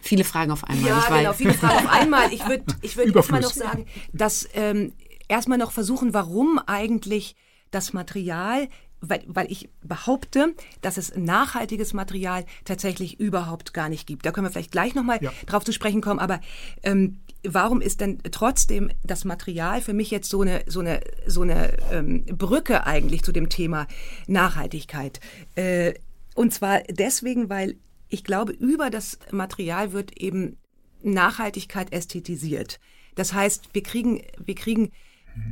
Viele 0.00 0.24
Fragen 0.24 0.50
auf 0.50 0.64
einmal. 0.64 0.88
Ja, 0.88 1.06
genau, 1.08 1.32
viele 1.32 1.54
Fragen 1.54 1.86
auf 1.86 1.92
einmal. 1.92 2.32
Ich 2.32 2.46
würde 2.48 2.64
ich 2.82 2.96
würd 2.96 3.14
erstmal 3.14 3.40
noch 3.40 3.52
sagen, 3.52 3.86
dass 4.12 4.48
ähm, 4.54 4.92
erstmal 5.28 5.58
noch 5.58 5.72
versuchen, 5.72 6.14
warum 6.14 6.58
eigentlich 6.66 7.36
das 7.70 7.92
Material 7.92 8.68
weil, 9.00 9.22
weil 9.26 9.50
ich 9.50 9.68
behaupte, 9.82 10.54
dass 10.82 10.98
es 10.98 11.16
nachhaltiges 11.16 11.94
Material 11.94 12.44
tatsächlich 12.64 13.18
überhaupt 13.18 13.72
gar 13.72 13.88
nicht 13.88 14.06
gibt. 14.06 14.26
Da 14.26 14.30
können 14.32 14.46
wir 14.46 14.50
vielleicht 14.50 14.72
gleich 14.72 14.94
nochmal 14.94 15.18
ja. 15.22 15.32
drauf 15.46 15.64
zu 15.64 15.72
sprechen 15.72 16.00
kommen, 16.00 16.20
aber 16.20 16.40
ähm, 16.82 17.20
warum 17.42 17.80
ist 17.80 18.00
denn 18.00 18.18
trotzdem 18.30 18.90
das 19.02 19.24
Material 19.24 19.80
für 19.80 19.94
mich 19.94 20.10
jetzt 20.10 20.28
so 20.28 20.42
eine, 20.42 20.62
so 20.66 20.80
eine, 20.80 21.00
so 21.26 21.42
eine 21.42 21.76
ähm, 21.90 22.24
Brücke 22.26 22.86
eigentlich 22.86 23.22
zu 23.22 23.32
dem 23.32 23.48
Thema 23.48 23.86
Nachhaltigkeit? 24.26 25.20
Äh, 25.54 25.94
und 26.34 26.52
zwar 26.52 26.80
deswegen, 26.88 27.48
weil 27.48 27.76
ich 28.10 28.24
glaube, 28.24 28.52
über 28.52 28.90
das 28.90 29.18
Material 29.30 29.92
wird 29.92 30.20
eben 30.20 30.58
Nachhaltigkeit 31.02 31.92
ästhetisiert. 31.92 32.78
Das 33.14 33.32
heißt, 33.32 33.70
wir 33.72 33.82
kriegen, 33.82 34.22
wir 34.38 34.54
kriegen 34.54 34.92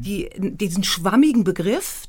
die, 0.01 0.29
diesen 0.37 0.85
schwammigen 0.85 1.45
Begriff 1.45 2.05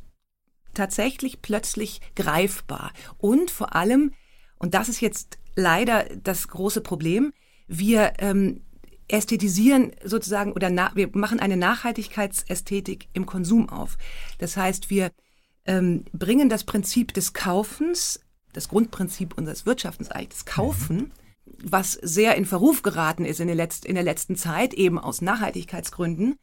tatsächlich 0.74 1.41
plötzlich 1.41 2.01
greifbar. 2.15 2.91
Und 3.18 3.51
vor 3.51 3.75
allem, 3.75 4.13
und 4.58 4.74
das 4.74 4.89
ist 4.89 5.01
jetzt 5.01 5.38
leider 5.56 6.06
das 6.24 6.48
große 6.48 6.82
Problem, 6.82 7.34
wir 7.68 8.13
ähm, 8.20 8.62
ästhetisieren 9.08 9.91
sozusagen 10.03 10.53
oder 10.53 10.70
na, 10.70 10.91
wir 10.96 11.10
machen 11.13 11.39
eine 11.39 11.58
Nachhaltigkeitsästhetik 11.58 13.08
im 13.13 13.25
Konsum 13.25 13.70
auf. 13.70 13.98
Das 14.38 14.58
heißt, 14.58 14.89
wir 14.89 15.12
ähm, 15.65 16.06
bringen 16.13 16.50
das 16.50 16.63
Prinzip 16.63 17.13
des 17.13 17.34
Kaufens, 17.34 18.20
das 18.60 18.70
Grundprinzip 18.70 19.38
unseres 19.38 19.66
Wirtschaftens 19.66 20.12
eigentlich, 20.12 20.30
das 20.30 20.46
Kaufen, 20.46 20.98
mhm. 20.98 21.12
was 21.63 21.94
sehr 21.94 22.36
in 22.36 22.46
Verruf 22.46 22.82
geraten 22.82 23.25
ist 23.25 23.39
in 23.39 23.48
der, 23.48 23.56
Letz-, 23.56 23.86
in 23.86 23.96
der 23.96 24.04
letzten 24.04 24.36
Zeit, 24.36 24.74
eben 24.74 25.00
aus 25.00 25.22
Nachhaltigkeitsgründen, 25.22 26.36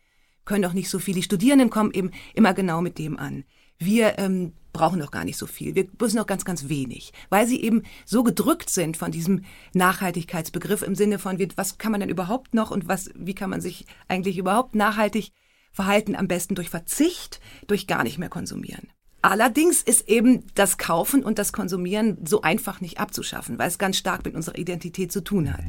können 0.45 0.63
doch 0.63 0.73
nicht 0.73 0.89
so 0.89 0.99
viele. 0.99 1.17
Die 1.17 1.23
Studierenden 1.23 1.71
kommen 1.71 1.93
eben 1.93 2.11
immer 2.35 2.55
genau 2.55 2.81
mit 2.81 2.99
dem 2.99 3.19
an. 3.19 3.45
Wir 3.79 4.19
ähm, 4.19 4.53
brauchen 4.73 5.01
doch 5.01 5.11
gar 5.11 5.25
nicht 5.25 5.37
so 5.37 5.47
viel. 5.47 5.75
Wir 5.75 5.87
müssen 6.01 6.17
doch 6.17 6.27
ganz, 6.27 6.45
ganz 6.45 6.69
wenig, 6.69 7.13
weil 7.29 7.47
sie 7.47 7.61
eben 7.61 7.83
so 8.05 8.23
gedrückt 8.23 8.71
sind 8.71 8.97
von 8.97 9.11
diesem 9.11 9.45
Nachhaltigkeitsbegriff 9.75 10.83
im 10.83 10.95
Sinne 10.95 11.19
von, 11.19 11.39
was 11.57 11.79
kann 11.79 11.93
man 11.93 12.01
denn 12.01 12.11
überhaupt 12.11 12.55
noch 12.55 12.71
und 12.71 12.89
was, 12.89 13.11
wie 13.15 13.35
kann 13.35 13.51
man 13.51 13.61
sich 13.61 13.87
eigentlich 14.09 14.39
überhaupt 14.39 14.75
nachhaltig 14.75 15.33
verhalten? 15.73 16.17
Am 16.17 16.29
besten 16.29 16.55
durch 16.55 16.71
Verzicht, 16.71 17.41
durch 17.67 17.87
gar 17.87 18.05
nicht 18.05 18.19
mehr 18.19 18.31
konsumieren. 18.31 18.89
Allerdings 19.27 19.83
ist 19.83 20.09
eben 20.09 20.45
das 20.55 20.79
Kaufen 20.79 21.25
und 21.25 21.41
das 21.41 21.53
Konsumieren 21.53 22.17
so 22.25 22.43
einfach 22.43 22.81
nicht 22.81 23.01
abzuschaffen, 23.01 23.59
weil 23.59 23.67
es 23.67 23.77
ganz 23.77 23.97
stark 23.97 24.25
mit 24.25 24.37
unserer 24.37 24.57
Identität 24.57 25.11
zu 25.11 25.21
tun 25.21 25.53
hat. 25.53 25.65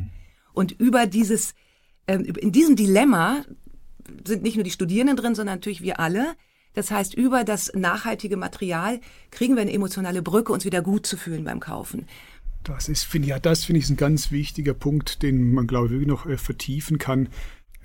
Und 0.54 0.74
über 0.74 1.08
dieses, 1.08 1.56
ähm, 2.08 2.24
in 2.24 2.52
diesem 2.52 2.76
Dilemma 2.76 3.44
sind 4.28 4.44
nicht 4.44 4.58
nur 4.58 4.64
die 4.64 4.70
Studierenden 4.70 5.18
drin, 5.18 5.34
sondern 5.34 5.56
natürlich 5.56 5.82
wir 5.82 6.00
alle. 6.00 6.36
Das 6.76 6.92
heißt, 6.92 7.16
über 7.16 7.44
das 7.44 7.72
nachhaltige 7.74 8.38
Material 8.38 9.02
kriegen 9.32 9.56
wir 9.56 9.64
eine 9.64 9.74
emotionale 9.74 10.22
Brücke, 10.22 10.54
uns 10.54 10.64
wieder 10.64 10.84
gut 10.84 11.08
zu 11.08 11.18
fühlen 11.18 11.44
beim 11.44 11.60
Kaufen. 11.60 12.06
Das 12.64 12.90
ist, 12.90 13.06
finde 13.06 13.30
ja, 13.30 13.40
das 13.40 13.66
finde 13.66 13.80
ich 13.80 13.90
ein 13.90 13.98
ganz 13.98 14.30
wichtiger 14.30 14.76
Punkt, 14.76 15.24
den 15.24 15.54
man, 15.54 15.66
glaube 15.66 15.96
ich, 15.96 16.06
noch 16.06 16.28
äh, 16.28 16.38
vertiefen 16.38 17.00
kann. 17.00 17.30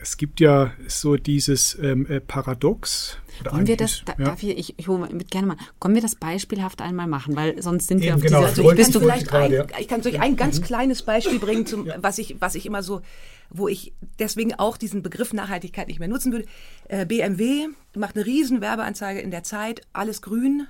Es 0.03 0.17
gibt 0.17 0.41
ja 0.41 0.73
so 0.89 1.17
dieses 1.17 1.79
ähm, 1.81 2.07
äh, 2.07 2.21
Paradox. 2.21 3.19
Wollen 3.49 3.69
wir 3.69 3.77
das, 3.77 4.03
da, 4.05 4.15
ja. 4.19 4.25
darf 4.25 4.43
ich, 4.43 4.59
ich, 4.59 4.79
ich 4.79 4.89
hole 4.89 5.07
gerne 5.31 5.47
mal, 5.47 5.57
können 5.81 5.95
wir 5.95 6.03
das 6.03 6.17
beispielhaft 6.17 6.83
einmal 6.83 7.07
machen, 7.07 7.37
weil 7.37 7.63
sonst 7.63 7.87
sind 7.87 7.99
Eben, 7.99 8.07
wir 8.07 8.15
auf 8.17 8.21
genau. 8.23 8.39
dieser, 8.41 8.49
also 8.49 8.73
ich, 8.73 8.93
kann 8.93 9.01
vielleicht 9.01 9.33
ein, 9.33 9.53
ja. 9.53 9.65
ich 9.79 9.89
kann 9.89 10.01
euch 10.05 10.21
ein 10.21 10.37
ganz 10.37 10.59
mhm. 10.59 10.65
kleines 10.65 11.03
Beispiel 11.03 11.39
bringen, 11.39 11.67
zum, 11.67 11.87
ja. 11.87 11.95
was 12.01 12.19
ich, 12.19 12.37
was 12.41 12.57
ich 12.57 12.67
immer 12.67 12.83
so, 12.83 13.01
wo 13.49 13.69
ich 13.69 13.95
deswegen 14.19 14.55
auch 14.55 14.77
diesen 14.77 15.03
Begriff 15.03 15.33
Nachhaltigkeit 15.33 15.87
nicht 15.87 16.01
mehr 16.01 16.09
nutzen 16.09 16.33
würde. 16.33 16.47
Äh, 16.89 17.07
BMW 17.07 17.69
macht 17.95 18.17
eine 18.17 18.27
riesen 18.27 18.61
Werbeanzeige 18.61 19.21
in 19.21 19.31
der 19.31 19.45
Zeit, 19.45 19.83
alles 19.93 20.21
grün, 20.21 20.67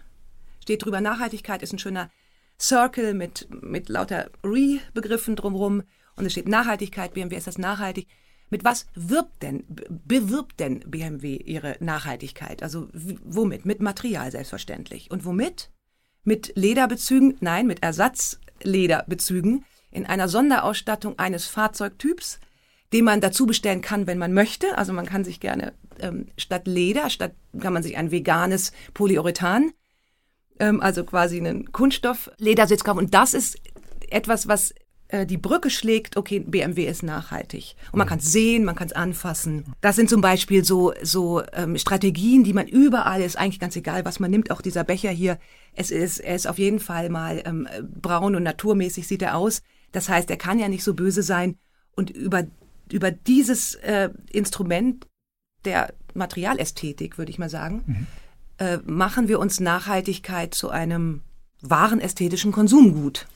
steht 0.61 0.85
drüber 0.85 1.01
Nachhaltigkeit, 1.01 1.63
ist 1.63 1.73
ein 1.73 1.79
schöner 1.79 2.11
Circle 2.61 3.15
mit, 3.15 3.49
mit 3.63 3.89
lauter 3.89 4.31
Re-Begriffen 4.45 5.37
drumherum 5.37 5.83
und 6.17 6.27
es 6.27 6.33
steht 6.33 6.49
Nachhaltigkeit, 6.49 7.15
BMW 7.15 7.37
ist 7.37 7.47
das 7.47 7.59
nachhaltig. 7.59 8.09
Mit 8.53 8.65
was 8.65 8.85
wirbt 8.95 9.43
denn, 9.43 9.65
bewirbt 9.89 10.61
denn 10.61 10.81
BMW 10.81 11.37
ihre 11.37 11.79
Nachhaltigkeit? 11.81 12.63
Also 12.63 12.91
womit? 13.25 13.65
Mit 13.65 13.81
Material 13.81 14.31
selbstverständlich. 14.31 15.11
Und 15.11 15.25
womit? 15.25 15.71
Mit 16.23 16.53
Lederbezügen? 16.55 17.39
Nein, 17.41 17.67
mit 17.67 17.83
Ersatzlederbezügen 17.83 19.65
in 19.91 20.05
einer 20.05 20.29
Sonderausstattung 20.29 21.19
eines 21.19 21.47
Fahrzeugtyps, 21.47 22.41
den 22.93 23.07
man 23.07 23.23
dazu 23.23 23.47
bestellen 23.47 23.81
kann, 23.81 24.07
wenn 24.07 24.19
man 24.19 24.35
möchte. 24.35 24.77
Also 24.77 24.93
man 24.93 25.07
kann 25.07 25.25
sich 25.25 25.41
gerne 25.41 25.73
ähm, 26.01 26.27
statt 26.37 26.67
Leder, 26.67 27.09
statt 27.09 27.33
kann 27.59 27.73
man 27.73 27.83
sich 27.83 27.97
ein 27.97 28.11
veganes 28.11 28.73
Polyurethan, 28.93 29.73
ähm, 30.61 30.83
also 30.83 31.05
quasi 31.05 31.39
einen 31.39 31.73
Kunststoff-Ledersitz 31.73 32.85
kaufen. 32.85 32.99
Und 32.99 33.15
das 33.15 33.33
ist 33.33 33.59
etwas, 34.11 34.47
was 34.47 34.75
äh, 35.13 35.27
die 35.27 35.37
Brücke 35.37 35.69
schlägt, 35.69 36.17
okay, 36.17 36.41
BMW 36.41 36.87
ist 36.87 37.03
nachhaltig. 37.03 37.77
Und 37.93 37.99
man 37.99 38.09
kann 38.09 38.19
es 38.19 38.33
sehen, 38.33 38.65
man 38.65 38.75
kann 38.75 38.89
es 38.89 38.95
anfassen. 38.95 39.65
Das 39.83 39.95
sind 39.95 40.09
zum 40.09 40.23
Beispiel 40.23 40.65
so, 40.65 40.95
so 41.03 41.43
ähm, 41.53 41.77
Strategien, 41.77 42.45
die 42.45 42.55
man 42.55 42.67
überall, 42.67 43.21
ist 43.21 43.37
eigentlich 43.37 43.61
ganz 43.61 43.77
egal, 43.77 44.07
was 44.07 44.21
man 44.21 44.31
nimmt, 44.31 44.51
auch 44.51 44.63
dieser 44.63 44.85
Becher 44.85 45.11
hier. 45.11 45.39
Es 45.75 45.91
ist, 45.91 46.19
er 46.19 46.35
ist 46.35 46.49
auf 46.49 46.59
jeden 46.59 46.81
Fall 46.81 47.11
mal 47.11 47.43
ähm, 47.45 47.69
braun 48.01 48.35
und 48.35 48.43
naturmäßig 48.43 49.07
sieht 49.07 49.23
er 49.23 49.37
aus. 49.37 49.63
Das 49.93 50.09
heißt, 50.09 50.31
er 50.31 50.39
kann 50.39 50.59
ja 50.59 50.69
nicht 50.69 50.83
so 50.83 50.95
böse 50.95 51.23
sein. 51.23 51.57
Und 51.95 52.09
über, 52.09 52.45
über 52.91 53.11
dieses 53.11 53.75
äh, 53.75 54.09
Instrument 54.31 55.07
der 55.67 55.93
Materialästhetik, 56.15 57.19
würde 57.19 57.31
ich 57.31 57.39
mal 57.39 57.51
sagen, 57.51 57.83
mhm. 57.87 58.07
äh, 58.57 58.79
machen 58.87 59.29
wir 59.29 59.39
uns 59.39 59.61
Nachhaltigkeit 59.61 60.55
zu 60.55 60.71
einem 60.71 61.21
wahren 61.61 62.01
ästhetischen 62.01 62.51
Konsumgut. 62.51 63.27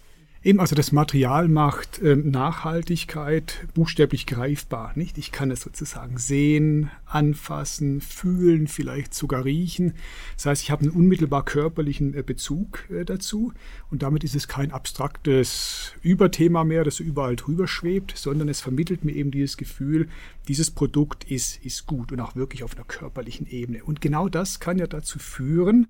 Eben 0.46 0.60
also 0.60 0.76
das 0.76 0.92
Material 0.92 1.48
macht 1.48 2.00
äh, 2.00 2.14
Nachhaltigkeit 2.14 3.66
buchstäblich 3.74 4.26
greifbar, 4.26 4.92
nicht? 4.94 5.18
Ich 5.18 5.32
kann 5.32 5.50
es 5.50 5.60
sozusagen 5.60 6.18
sehen, 6.18 6.88
anfassen, 7.04 8.00
fühlen, 8.00 8.68
vielleicht 8.68 9.12
sogar 9.12 9.44
riechen. 9.44 9.94
Das 10.36 10.46
heißt, 10.46 10.62
ich 10.62 10.70
habe 10.70 10.82
einen 10.82 10.92
unmittelbar 10.92 11.44
körperlichen 11.44 12.14
äh, 12.14 12.22
Bezug 12.22 12.88
äh, 12.90 13.04
dazu 13.04 13.54
und 13.90 14.04
damit 14.04 14.22
ist 14.22 14.36
es 14.36 14.46
kein 14.46 14.70
abstraktes 14.70 15.94
Überthema 16.02 16.62
mehr, 16.62 16.84
das 16.84 17.00
überall 17.00 17.34
drüber 17.34 17.66
schwebt, 17.66 18.16
sondern 18.16 18.48
es 18.48 18.60
vermittelt 18.60 19.04
mir 19.04 19.16
eben 19.16 19.32
dieses 19.32 19.56
Gefühl, 19.56 20.08
dieses 20.46 20.70
Produkt 20.70 21.24
ist, 21.24 21.56
ist 21.66 21.86
gut 21.86 22.12
und 22.12 22.20
auch 22.20 22.36
wirklich 22.36 22.62
auf 22.62 22.76
einer 22.76 22.86
körperlichen 22.86 23.48
Ebene. 23.48 23.82
Und 23.82 24.00
genau 24.00 24.28
das 24.28 24.60
kann 24.60 24.78
ja 24.78 24.86
dazu 24.86 25.18
führen, 25.18 25.88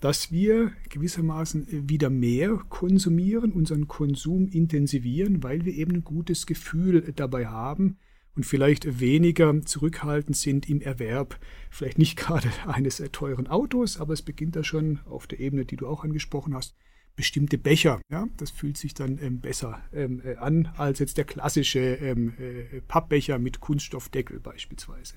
dass 0.00 0.30
wir 0.30 0.72
gewissermaßen 0.90 1.88
wieder 1.88 2.10
mehr 2.10 2.56
konsumieren, 2.68 3.52
unseren 3.52 3.88
Konsum 3.88 4.48
intensivieren, 4.48 5.42
weil 5.42 5.64
wir 5.64 5.74
eben 5.74 5.96
ein 5.96 6.04
gutes 6.04 6.46
Gefühl 6.46 7.12
dabei 7.14 7.46
haben 7.46 7.98
und 8.34 8.44
vielleicht 8.44 9.00
weniger 9.00 9.62
zurückhaltend 9.62 10.36
sind 10.36 10.68
im 10.68 10.80
Erwerb, 10.80 11.38
vielleicht 11.70 11.98
nicht 11.98 12.16
gerade 12.18 12.48
eines 12.66 13.02
teuren 13.12 13.46
Autos, 13.46 13.98
aber 13.98 14.12
es 14.12 14.22
beginnt 14.22 14.56
da 14.56 14.62
schon 14.62 15.00
auf 15.06 15.26
der 15.26 15.40
Ebene, 15.40 15.64
die 15.64 15.76
du 15.76 15.86
auch 15.86 16.04
angesprochen 16.04 16.54
hast, 16.54 16.76
bestimmte 17.16 17.56
Becher. 17.56 18.00
Ja, 18.10 18.28
das 18.36 18.50
fühlt 18.50 18.76
sich 18.76 18.92
dann 18.92 19.18
ähm, 19.18 19.40
besser 19.40 19.82
ähm, 19.92 20.20
äh, 20.22 20.36
an 20.36 20.68
als 20.76 20.98
jetzt 20.98 21.16
der 21.16 21.24
klassische 21.24 21.80
ähm, 21.80 22.34
äh, 22.38 22.82
Pappbecher 22.82 23.38
mit 23.38 23.60
Kunststoffdeckel 23.60 24.38
beispielsweise. 24.38 25.14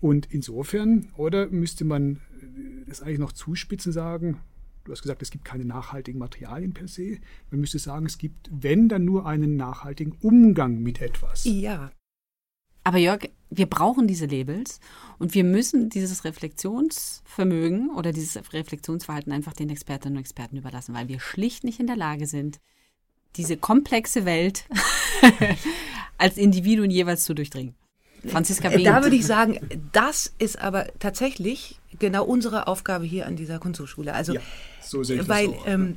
Und 0.00 0.26
insofern, 0.30 1.08
oder 1.16 1.48
müsste 1.48 1.84
man 1.84 2.20
das 2.86 3.02
eigentlich 3.02 3.18
noch 3.18 3.32
zuspitzen 3.32 3.92
sagen, 3.92 4.40
du 4.84 4.92
hast 4.92 5.02
gesagt, 5.02 5.22
es 5.22 5.30
gibt 5.30 5.44
keine 5.44 5.64
nachhaltigen 5.64 6.18
Materialien 6.18 6.72
per 6.72 6.88
se. 6.88 7.18
Man 7.50 7.60
müsste 7.60 7.78
sagen, 7.78 8.06
es 8.06 8.18
gibt, 8.18 8.48
wenn, 8.50 8.88
dann 8.88 9.04
nur 9.04 9.26
einen 9.26 9.56
nachhaltigen 9.56 10.16
Umgang 10.20 10.80
mit 10.80 11.00
etwas. 11.00 11.44
Ja. 11.44 11.92
Aber 12.84 12.98
Jörg, 12.98 13.28
wir 13.50 13.66
brauchen 13.66 14.06
diese 14.06 14.26
Labels 14.26 14.80
und 15.18 15.34
wir 15.34 15.44
müssen 15.44 15.90
dieses 15.90 16.24
Reflexionsvermögen 16.24 17.90
oder 17.90 18.12
dieses 18.12 18.52
Reflexionsverhalten 18.52 19.32
einfach 19.32 19.52
den 19.52 19.68
Expertinnen 19.68 20.16
und 20.16 20.22
Experten 20.22 20.56
überlassen, 20.56 20.94
weil 20.94 21.08
wir 21.08 21.20
schlicht 21.20 21.64
nicht 21.64 21.80
in 21.80 21.86
der 21.86 21.96
Lage 21.96 22.26
sind, 22.26 22.60
diese 23.36 23.58
komplexe 23.58 24.24
Welt 24.24 24.64
als 26.18 26.38
Individuen 26.38 26.90
jeweils 26.90 27.24
zu 27.24 27.34
durchdringen. 27.34 27.74
Franziska 28.26 28.68
Behn. 28.68 28.84
Da 28.84 29.02
würde 29.02 29.16
ich 29.16 29.26
sagen, 29.26 29.58
das 29.92 30.32
ist 30.38 30.60
aber 30.60 30.86
tatsächlich 30.98 31.78
genau 31.98 32.24
unsere 32.24 32.66
Aufgabe 32.66 33.04
hier 33.04 33.26
an 33.26 33.36
dieser 33.36 33.58
Kunsthochschule. 33.58 34.14
Also, 34.14 34.34
ja, 34.34 34.40
so 34.82 35.02
sehe 35.02 35.20
ich 35.20 35.28
weil 35.28 35.48
das 35.48 35.56
auch, 35.56 35.66
ähm, 35.66 35.96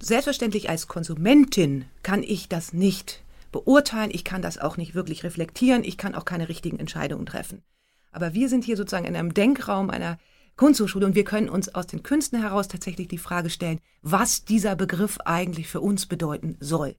selbstverständlich 0.00 0.68
als 0.70 0.88
Konsumentin 0.88 1.84
kann 2.02 2.22
ich 2.22 2.48
das 2.48 2.72
nicht 2.72 3.22
beurteilen, 3.50 4.10
ich 4.12 4.24
kann 4.24 4.42
das 4.42 4.58
auch 4.58 4.76
nicht 4.76 4.94
wirklich 4.94 5.24
reflektieren, 5.24 5.84
ich 5.84 5.98
kann 5.98 6.14
auch 6.14 6.24
keine 6.24 6.48
richtigen 6.48 6.78
Entscheidungen 6.78 7.26
treffen. 7.26 7.62
Aber 8.10 8.34
wir 8.34 8.48
sind 8.48 8.64
hier 8.64 8.76
sozusagen 8.76 9.06
in 9.06 9.16
einem 9.16 9.34
Denkraum 9.34 9.90
einer 9.90 10.18
Kunsthochschule 10.56 11.06
und 11.06 11.14
wir 11.14 11.24
können 11.24 11.48
uns 11.48 11.74
aus 11.74 11.86
den 11.86 12.02
Künsten 12.02 12.40
heraus 12.40 12.68
tatsächlich 12.68 13.08
die 13.08 13.18
Frage 13.18 13.50
stellen, 13.50 13.80
was 14.02 14.44
dieser 14.44 14.76
Begriff 14.76 15.18
eigentlich 15.24 15.68
für 15.68 15.80
uns 15.80 16.06
bedeuten 16.06 16.56
soll. 16.60 16.96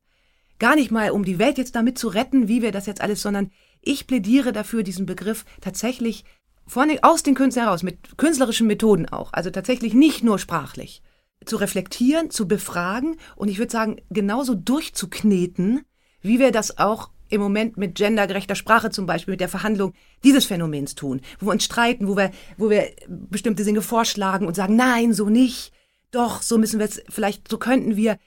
Gar 0.59 0.75
nicht 0.75 0.91
mal, 0.91 1.11
um 1.11 1.25
die 1.25 1.39
Welt 1.39 1.57
jetzt 1.57 1.75
damit 1.75 1.97
zu 1.97 2.07
retten, 2.07 2.47
wie 2.47 2.61
wir 2.61 2.71
das 2.71 2.85
jetzt 2.85 3.01
alles, 3.01 3.21
sondern 3.21 3.51
ich 3.83 4.07
plädiere 4.07 4.51
dafür, 4.51 4.83
diesen 4.83 5.05
Begriff 5.05 5.45
tatsächlich 5.61 6.25
allem 6.73 6.97
aus 7.01 7.23
den 7.23 7.35
Künstlern 7.35 7.65
heraus, 7.65 7.83
mit 7.83 8.17
künstlerischen 8.17 8.67
Methoden 8.67 9.07
auch, 9.07 9.33
also 9.33 9.49
tatsächlich 9.49 9.93
nicht 9.93 10.23
nur 10.23 10.39
sprachlich, 10.39 11.01
zu 11.45 11.57
reflektieren, 11.57 12.29
zu 12.29 12.47
befragen 12.47 13.17
und 13.35 13.49
ich 13.49 13.59
würde 13.59 13.71
sagen, 13.71 13.97
genauso 14.09 14.55
durchzukneten, 14.55 15.81
wie 16.21 16.39
wir 16.39 16.51
das 16.51 16.77
auch 16.77 17.09
im 17.29 17.41
Moment 17.41 17.77
mit 17.77 17.95
gendergerechter 17.95 18.55
Sprache 18.55 18.91
zum 18.91 19.05
Beispiel, 19.05 19.33
mit 19.33 19.41
der 19.41 19.49
Verhandlung 19.49 19.93
dieses 20.23 20.45
Phänomens 20.45 20.95
tun, 20.95 21.21
wo 21.39 21.47
wir 21.47 21.51
uns 21.53 21.65
streiten, 21.65 22.07
wo 22.07 22.15
wir, 22.15 22.31
wo 22.57 22.69
wir 22.69 22.91
bestimmte 23.07 23.63
Dinge 23.63 23.81
vorschlagen 23.81 24.47
und 24.47 24.55
sagen, 24.55 24.75
nein, 24.75 25.13
so 25.13 25.29
nicht, 25.29 25.73
doch, 26.11 26.41
so 26.41 26.57
müssen 26.57 26.79
wir 26.79 26.85
es, 26.85 27.01
vielleicht, 27.09 27.49
so 27.49 27.57
könnten 27.57 27.95
wir, 27.97 28.19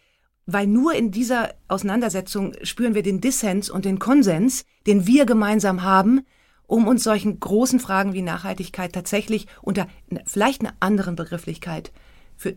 weil 0.46 0.66
nur 0.66 0.94
in 0.94 1.10
dieser 1.10 1.54
Auseinandersetzung 1.68 2.54
spüren 2.62 2.94
wir 2.94 3.02
den 3.02 3.20
Dissens 3.20 3.68
und 3.68 3.84
den 3.84 3.98
Konsens, 3.98 4.64
den 4.86 5.06
wir 5.06 5.26
gemeinsam 5.26 5.82
haben, 5.82 6.24
um 6.66 6.86
uns 6.86 7.04
solchen 7.04 7.38
großen 7.38 7.80
Fragen 7.80 8.12
wie 8.12 8.22
Nachhaltigkeit 8.22 8.92
tatsächlich 8.92 9.46
unter 9.62 9.86
vielleicht 10.24 10.62
einer 10.62 10.74
anderen 10.80 11.16
Begrifflichkeit 11.16 11.92
für, 12.36 12.54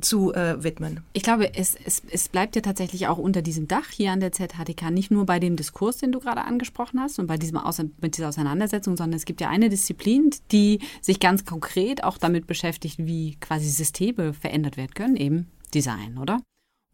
zu 0.00 0.32
äh, 0.34 0.62
widmen. 0.62 1.00
Ich 1.12 1.22
glaube, 1.22 1.54
es, 1.54 1.76
es, 1.84 2.02
es 2.10 2.28
bleibt 2.28 2.56
ja 2.56 2.62
tatsächlich 2.62 3.06
auch 3.06 3.18
unter 3.18 3.42
diesem 3.42 3.68
Dach 3.68 3.90
hier 3.90 4.10
an 4.10 4.20
der 4.20 4.32
ZHDK 4.32 4.90
nicht 4.90 5.10
nur 5.10 5.24
bei 5.26 5.38
dem 5.38 5.56
Diskurs, 5.56 5.98
den 5.98 6.12
du 6.12 6.20
gerade 6.20 6.42
angesprochen 6.42 7.00
hast 7.00 7.18
und 7.18 7.26
bei 7.26 7.36
diesem 7.36 7.60
mit 8.00 8.16
dieser 8.16 8.28
Auseinandersetzung, 8.28 8.96
sondern 8.96 9.16
es 9.16 9.24
gibt 9.24 9.40
ja 9.40 9.48
eine 9.48 9.68
Disziplin, 9.68 10.30
die 10.50 10.80
sich 11.00 11.20
ganz 11.20 11.44
konkret 11.44 12.04
auch 12.04 12.18
damit 12.18 12.46
beschäftigt, 12.46 12.98
wie 12.98 13.36
quasi 13.36 13.68
Systeme 13.68 14.32
verändert 14.32 14.76
werden 14.76 14.94
können, 14.94 15.16
eben 15.16 15.46
Design, 15.72 16.18
oder? 16.18 16.40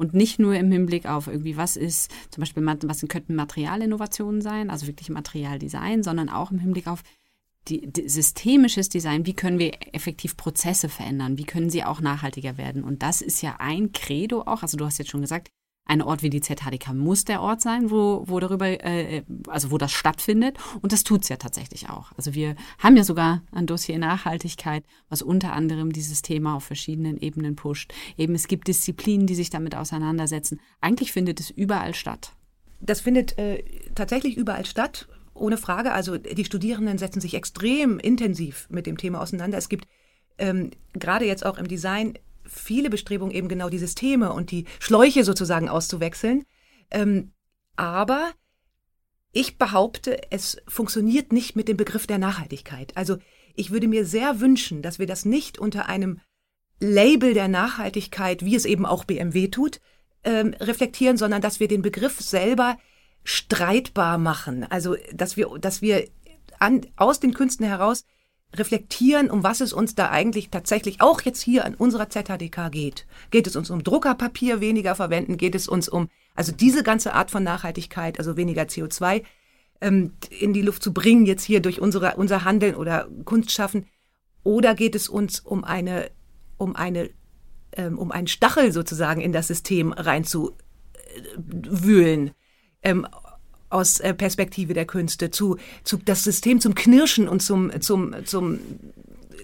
Und 0.00 0.14
nicht 0.14 0.38
nur 0.38 0.54
im 0.54 0.72
Hinblick 0.72 1.04
auf 1.04 1.26
irgendwie, 1.26 1.58
was 1.58 1.76
ist 1.76 2.10
zum 2.30 2.40
Beispiel, 2.40 2.64
was 2.64 3.06
könnten 3.06 3.34
Materialinnovationen 3.34 4.40
sein, 4.40 4.70
also 4.70 4.86
wirklich 4.86 5.10
Materialdesign, 5.10 6.02
sondern 6.02 6.30
auch 6.30 6.50
im 6.50 6.58
Hinblick 6.58 6.86
auf 6.86 7.02
die, 7.68 7.86
die, 7.86 8.08
systemisches 8.08 8.88
Design, 8.88 9.26
wie 9.26 9.34
können 9.34 9.58
wir 9.58 9.72
effektiv 9.92 10.38
Prozesse 10.38 10.88
verändern, 10.88 11.36
wie 11.36 11.44
können 11.44 11.68
sie 11.68 11.84
auch 11.84 12.00
nachhaltiger 12.00 12.56
werden. 12.56 12.82
Und 12.82 13.02
das 13.02 13.20
ist 13.20 13.42
ja 13.42 13.56
ein 13.58 13.92
Credo 13.92 14.40
auch, 14.40 14.62
also 14.62 14.78
du 14.78 14.86
hast 14.86 14.96
jetzt 14.96 15.10
schon 15.10 15.20
gesagt, 15.20 15.50
ein 15.90 16.02
Ort 16.02 16.22
wie 16.22 16.30
die 16.30 16.40
ZHDK 16.40 16.94
muss 16.94 17.24
der 17.24 17.42
Ort 17.42 17.60
sein, 17.60 17.90
wo, 17.90 18.22
wo 18.26 18.38
darüber, 18.38 18.66
äh, 18.68 19.24
also 19.48 19.72
wo 19.72 19.76
das 19.76 19.90
stattfindet. 19.90 20.56
Und 20.82 20.92
das 20.92 21.02
tut 21.02 21.24
es 21.24 21.28
ja 21.28 21.36
tatsächlich 21.36 21.90
auch. 21.90 22.12
Also 22.16 22.32
wir 22.32 22.54
haben 22.78 22.96
ja 22.96 23.02
sogar 23.02 23.42
ein 23.50 23.66
Dossier 23.66 23.98
Nachhaltigkeit, 23.98 24.84
was 25.08 25.20
unter 25.20 25.52
anderem 25.52 25.92
dieses 25.92 26.22
Thema 26.22 26.54
auf 26.54 26.62
verschiedenen 26.62 27.18
Ebenen 27.18 27.56
pusht. 27.56 27.92
Eben 28.16 28.36
es 28.36 28.46
gibt 28.46 28.68
Disziplinen, 28.68 29.26
die 29.26 29.34
sich 29.34 29.50
damit 29.50 29.74
auseinandersetzen. 29.74 30.60
Eigentlich 30.80 31.10
findet 31.10 31.40
es 31.40 31.50
überall 31.50 31.92
statt. 31.92 32.34
Das 32.80 33.00
findet 33.00 33.36
äh, 33.36 33.64
tatsächlich 33.96 34.36
überall 34.36 34.66
statt 34.66 35.08
ohne 35.34 35.56
Frage. 35.56 35.90
Also 35.90 36.18
die 36.18 36.44
Studierenden 36.44 36.98
setzen 36.98 37.20
sich 37.20 37.34
extrem 37.34 37.98
intensiv 37.98 38.68
mit 38.70 38.86
dem 38.86 38.96
Thema 38.96 39.20
auseinander. 39.20 39.58
Es 39.58 39.68
gibt 39.68 39.88
ähm, 40.38 40.70
gerade 40.92 41.26
jetzt 41.26 41.44
auch 41.44 41.58
im 41.58 41.66
Design 41.66 42.14
viele 42.50 42.90
Bestrebungen, 42.90 43.34
eben 43.34 43.48
genau 43.48 43.68
die 43.68 43.78
Systeme 43.78 44.32
und 44.32 44.50
die 44.50 44.66
Schläuche 44.78 45.24
sozusagen 45.24 45.68
auszuwechseln. 45.68 46.44
Ähm, 46.90 47.32
aber 47.76 48.32
ich 49.32 49.58
behaupte, 49.58 50.20
es 50.30 50.56
funktioniert 50.66 51.32
nicht 51.32 51.54
mit 51.54 51.68
dem 51.68 51.76
Begriff 51.76 52.06
der 52.06 52.18
Nachhaltigkeit. 52.18 52.96
Also 52.96 53.18
ich 53.54 53.70
würde 53.70 53.88
mir 53.88 54.04
sehr 54.04 54.40
wünschen, 54.40 54.82
dass 54.82 54.98
wir 54.98 55.06
das 55.06 55.24
nicht 55.24 55.58
unter 55.58 55.88
einem 55.88 56.20
Label 56.80 57.34
der 57.34 57.48
Nachhaltigkeit, 57.48 58.44
wie 58.44 58.56
es 58.56 58.64
eben 58.64 58.86
auch 58.86 59.04
BMW 59.04 59.48
tut, 59.48 59.80
ähm, 60.24 60.54
reflektieren, 60.58 61.16
sondern 61.16 61.42
dass 61.42 61.60
wir 61.60 61.68
den 61.68 61.82
Begriff 61.82 62.20
selber 62.20 62.78
streitbar 63.22 64.18
machen. 64.18 64.64
Also, 64.64 64.96
dass 65.12 65.36
wir, 65.36 65.48
dass 65.60 65.82
wir 65.82 66.08
an, 66.58 66.86
aus 66.96 67.20
den 67.20 67.34
Künsten 67.34 67.66
heraus 67.66 68.04
reflektieren, 68.54 69.30
um 69.30 69.44
was 69.44 69.60
es 69.60 69.72
uns 69.72 69.94
da 69.94 70.10
eigentlich 70.10 70.50
tatsächlich 70.50 71.00
auch 71.00 71.20
jetzt 71.22 71.40
hier 71.40 71.64
an 71.64 71.74
unserer 71.74 72.10
ZHDK 72.10 72.70
geht. 72.70 73.06
Geht 73.30 73.46
es 73.46 73.56
uns 73.56 73.70
um 73.70 73.84
Druckerpapier 73.84 74.60
weniger 74.60 74.94
verwenden? 74.94 75.36
Geht 75.36 75.54
es 75.54 75.68
uns 75.68 75.88
um, 75.88 76.08
also 76.34 76.52
diese 76.52 76.82
ganze 76.82 77.14
Art 77.14 77.30
von 77.30 77.44
Nachhaltigkeit, 77.44 78.18
also 78.18 78.36
weniger 78.36 78.62
CO2 78.62 79.22
ähm, 79.80 80.14
in 80.30 80.52
die 80.52 80.62
Luft 80.62 80.82
zu 80.82 80.92
bringen, 80.92 81.26
jetzt 81.26 81.44
hier 81.44 81.60
durch 81.60 81.80
unsere, 81.80 82.16
unser 82.16 82.44
Handeln 82.44 82.74
oder 82.74 83.08
Kunst 83.24 83.52
schaffen? 83.52 83.86
Oder 84.42 84.74
geht 84.74 84.94
es 84.94 85.08
uns 85.08 85.40
um 85.40 85.64
eine, 85.64 86.10
um 86.56 86.74
eine, 86.74 87.10
ähm, 87.72 87.98
um 87.98 88.10
einen 88.10 88.26
Stachel 88.26 88.72
sozusagen 88.72 89.20
in 89.20 89.32
das 89.32 89.46
System 89.46 89.92
reinzuwühlen? 89.92 92.32
ähm, 92.82 93.06
aus 93.70 94.00
äh, 94.00 94.12
Perspektive 94.12 94.74
der 94.74 94.84
Künste, 94.84 95.30
zu, 95.30 95.56
zu 95.84 95.96
das 95.96 96.22
System 96.22 96.60
zum 96.60 96.74
Knirschen 96.74 97.28
und 97.28 97.40
zum, 97.40 97.80
zum, 97.80 98.14
zum 98.24 98.58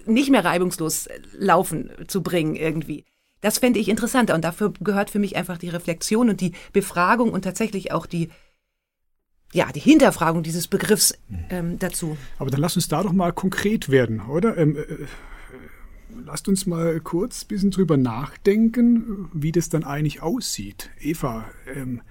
nicht 0.05 0.29
mehr 0.29 0.45
reibungslos 0.45 1.09
laufen 1.37 1.89
zu 2.07 2.21
bringen 2.21 2.55
irgendwie. 2.55 3.05
Das 3.41 3.59
fände 3.59 3.79
ich 3.79 3.89
interessanter 3.89 4.35
und 4.35 4.43
dafür 4.43 4.73
gehört 4.79 5.09
für 5.09 5.19
mich 5.19 5.35
einfach 5.35 5.57
die 5.57 5.69
Reflexion 5.69 6.29
und 6.29 6.41
die 6.41 6.53
Befragung 6.73 7.31
und 7.31 7.43
tatsächlich 7.43 7.91
auch 7.91 8.05
die, 8.05 8.29
ja, 9.53 9.71
die 9.71 9.79
Hinterfragung 9.79 10.43
dieses 10.43 10.67
Begriffs 10.67 11.13
ähm, 11.49 11.77
dazu. 11.79 12.17
Aber 12.39 12.49
dann 12.49 12.61
lass 12.61 12.75
uns 12.75 12.87
da 12.87 13.03
doch 13.03 13.13
mal 13.13 13.31
konkret 13.33 13.89
werden, 13.89 14.21
oder? 14.21 14.57
Ähm, 14.57 14.77
äh, 14.77 15.05
lasst 16.25 16.47
uns 16.47 16.65
mal 16.65 16.99
kurz 16.99 17.43
ein 17.43 17.47
bisschen 17.47 17.71
drüber 17.71 17.97
nachdenken, 17.97 19.29
wie 19.33 19.51
das 19.51 19.69
dann 19.69 19.83
eigentlich 19.83 20.21
aussieht. 20.21 20.89
Eva, 20.99 21.49
ähm, 21.73 22.01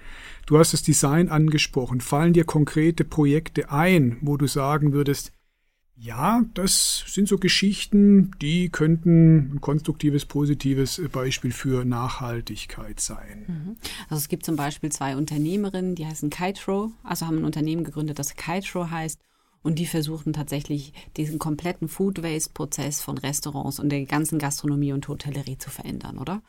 Du 0.46 0.60
hast 0.60 0.72
das 0.72 0.84
Design 0.84 1.28
angesprochen. 1.28 2.00
Fallen 2.00 2.32
dir 2.32 2.44
konkrete 2.44 3.04
Projekte 3.04 3.70
ein, 3.70 4.16
wo 4.20 4.36
du 4.36 4.46
sagen 4.46 4.92
würdest, 4.92 5.32
ja, 5.98 6.44
das 6.54 7.04
sind 7.08 7.26
so 7.26 7.38
Geschichten, 7.38 8.30
die 8.40 8.68
könnten 8.68 9.54
ein 9.54 9.60
konstruktives, 9.60 10.26
positives 10.26 11.00
Beispiel 11.10 11.50
für 11.50 11.84
Nachhaltigkeit 11.84 13.00
sein. 13.00 13.44
Mhm. 13.48 13.76
Also 14.08 14.20
es 14.20 14.28
gibt 14.28 14.44
zum 14.44 14.56
Beispiel 14.56 14.92
zwei 14.92 15.16
Unternehmerinnen, 15.16 15.94
die 15.94 16.06
heißen 16.06 16.30
Kitro, 16.30 16.92
also 17.02 17.26
haben 17.26 17.38
ein 17.38 17.44
Unternehmen 17.44 17.82
gegründet, 17.82 18.18
das 18.18 18.36
Kitro 18.36 18.90
heißt. 18.90 19.18
Und 19.66 19.80
die 19.80 19.86
versuchen 19.86 20.32
tatsächlich 20.32 20.92
diesen 21.16 21.40
kompletten 21.40 21.88
Food 21.88 22.22
Waste 22.22 22.52
Prozess 22.54 23.02
von 23.02 23.18
Restaurants 23.18 23.80
und 23.80 23.88
der 23.88 24.06
ganzen 24.06 24.38
Gastronomie 24.38 24.92
und 24.92 25.08
Hotellerie 25.08 25.58
zu 25.58 25.70
verändern, 25.70 26.18
oder? 26.18 26.40